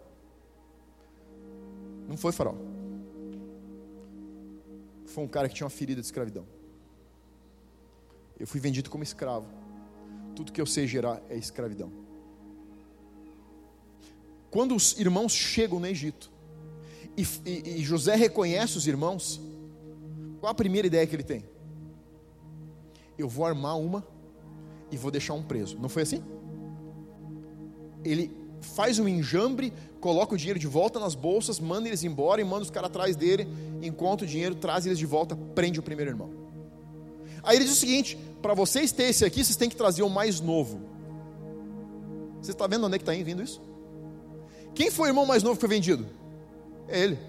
[2.08, 2.56] Não foi Faraó.
[5.06, 6.46] foi um cara que tinha uma ferida de escravidão.
[8.40, 9.48] Eu fui vendido como escravo.
[10.36, 11.92] Tudo que eu sei gerar é escravidão.
[14.52, 16.32] Quando os irmãos chegam no Egito
[17.18, 19.40] e, e, e José reconhece os irmãos,
[20.40, 21.46] qual a primeira ideia que ele tem?
[23.18, 24.06] Eu vou armar uma
[24.92, 25.78] e vou deixar um preso.
[25.80, 26.24] Não foi assim?
[28.04, 32.44] Ele faz um enjambre, coloca o dinheiro de volta nas bolsas, manda eles embora e
[32.44, 33.48] manda os caras atrás dele,
[33.82, 36.30] encontra o dinheiro, traz eles de volta, prende o primeiro irmão.
[37.44, 40.10] Aí ele diz o seguinte: para vocês terem esse aqui, vocês têm que trazer o
[40.10, 40.82] mais novo.
[42.42, 43.62] Você está vendo onde é que está vindo isso?
[44.74, 46.06] Quem foi o irmão mais novo que foi vendido?
[46.88, 47.20] É ele.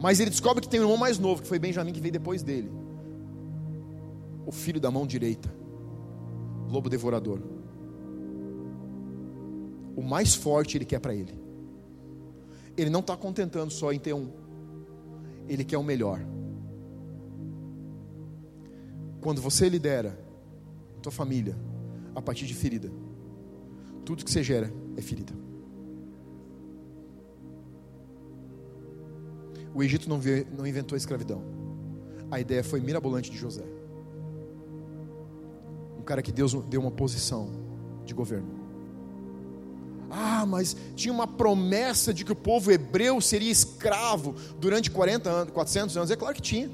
[0.00, 2.42] Mas ele descobre que tem um irmão mais novo, que foi Benjamim, que veio depois
[2.42, 2.70] dele.
[4.46, 5.52] O filho da mão direita,
[6.68, 7.40] lobo devorador.
[9.94, 11.40] O mais forte ele quer para ele.
[12.76, 14.30] Ele não está contentando só em ter um,
[15.48, 16.20] ele quer o melhor.
[19.20, 20.18] Quando você lidera
[21.00, 21.56] tua família
[22.14, 22.90] a partir de ferida,
[24.04, 25.32] tudo que você gera é ferida.
[29.74, 30.16] O Egito não,
[30.66, 31.42] inventou a escravidão.
[32.30, 33.64] A ideia foi mirabolante de José.
[36.12, 37.48] Cara que Deus deu uma posição
[38.04, 38.46] de governo.
[40.10, 45.54] Ah, mas tinha uma promessa de que o povo hebreu seria escravo durante 40 anos,
[45.54, 46.10] 400 anos.
[46.10, 46.70] É claro que tinha.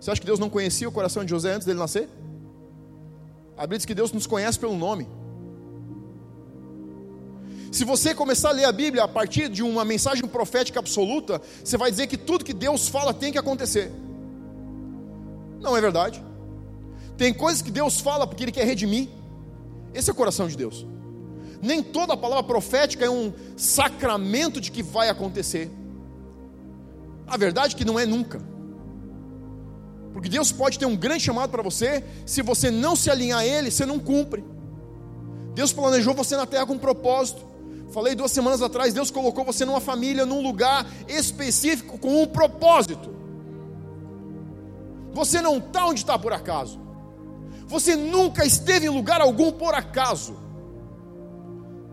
[0.00, 2.08] Você acha que Deus não conhecia o coração de José antes dele nascer?
[3.56, 5.06] A Bíblia diz que Deus nos conhece pelo nome.
[7.70, 11.76] Se você começar a ler a Bíblia a partir de uma mensagem profética absoluta, você
[11.76, 13.92] vai dizer que tudo que Deus fala tem que acontecer.
[15.60, 16.31] Não é verdade.
[17.16, 19.08] Tem coisas que Deus fala porque Ele quer redimir.
[19.94, 20.86] Esse é o coração de Deus.
[21.60, 25.70] Nem toda palavra profética é um sacramento de que vai acontecer.
[27.26, 28.40] A verdade é que não é nunca.
[30.12, 33.46] Porque Deus pode ter um grande chamado para você, se você não se alinhar a
[33.46, 34.44] Ele, você não cumpre.
[35.54, 37.46] Deus planejou você na terra com um propósito.
[37.92, 43.14] Falei duas semanas atrás, Deus colocou você numa família, num lugar específico, com um propósito.
[45.12, 46.81] Você não está onde está por acaso.
[47.72, 50.36] Você nunca esteve em lugar algum por acaso.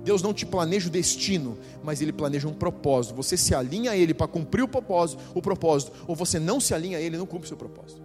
[0.03, 3.15] Deus não te planeja o destino, mas Ele planeja um propósito.
[3.15, 6.73] Você se alinha a Ele para cumprir o propósito, o propósito, ou você não se
[6.73, 8.01] alinha a Ele e não cumpre o seu propósito.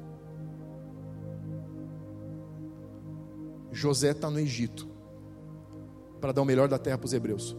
[3.72, 4.86] José está no Egito
[6.20, 7.56] para dar o melhor da terra para os hebreus.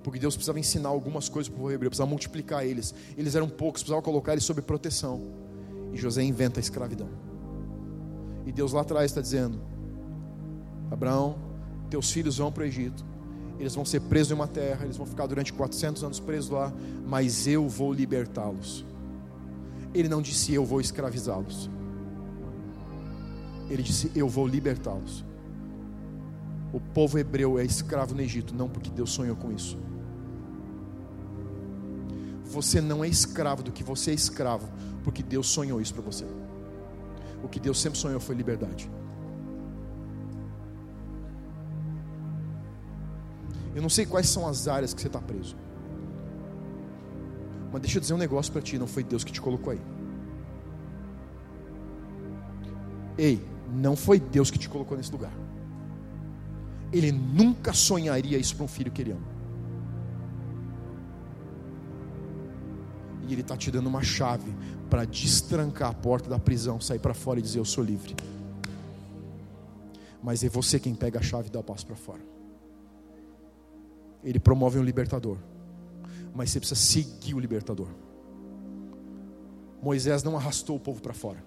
[0.00, 2.94] Porque Deus precisava ensinar algumas coisas para o hebreu, precisava multiplicar eles.
[3.16, 5.20] Eles eram poucos, precisava colocar eles sob proteção.
[5.92, 7.27] E José inventa a escravidão.
[8.46, 9.60] E Deus lá atrás está dizendo:
[10.90, 11.36] Abraão,
[11.90, 13.04] teus filhos vão para o Egito.
[13.58, 16.72] Eles vão ser presos em uma terra, eles vão ficar durante 400 anos presos lá,
[17.06, 18.84] mas eu vou libertá-los.
[19.92, 21.68] Ele não disse eu vou escravizá-los.
[23.68, 25.24] Ele disse: Eu vou libertá-los.
[26.72, 29.78] O povo hebreu é escravo no Egito, não porque Deus sonhou com isso.
[32.44, 34.68] Você não é escravo do que você é escravo,
[35.02, 36.24] porque Deus sonhou isso para você.
[37.42, 38.90] O que Deus sempre sonhou foi liberdade.
[43.74, 45.56] Eu não sei quais são as áreas que você está preso.
[47.72, 49.80] Mas deixa eu dizer um negócio para ti: não foi Deus que te colocou aí.
[53.16, 55.32] Ei, não foi Deus que te colocou nesse lugar.
[56.92, 59.37] Ele nunca sonharia isso para um filho que ele ama.
[63.28, 64.50] E Ele está te dando uma chave
[64.88, 68.16] para destrancar a porta da prisão, sair para fora e dizer: Eu sou livre.
[70.22, 72.22] Mas é você quem pega a chave e dá o passo para fora.
[74.24, 75.36] Ele promove um libertador,
[76.34, 77.88] mas você precisa seguir o libertador.
[79.80, 81.44] Moisés não arrastou o povo para fora,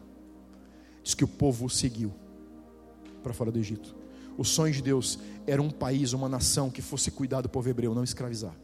[1.03, 2.13] diz que o povo o seguiu
[3.21, 3.95] para fora do Egito.
[4.38, 7.93] O sonho de Deus era um país, uma nação que fosse cuidar do povo hebreu,
[7.93, 8.55] não escravizar.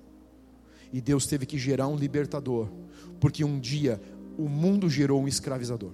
[0.91, 2.69] E Deus teve que gerar um libertador,
[3.19, 4.01] porque um dia
[4.38, 5.91] o mundo gerou um escravizador.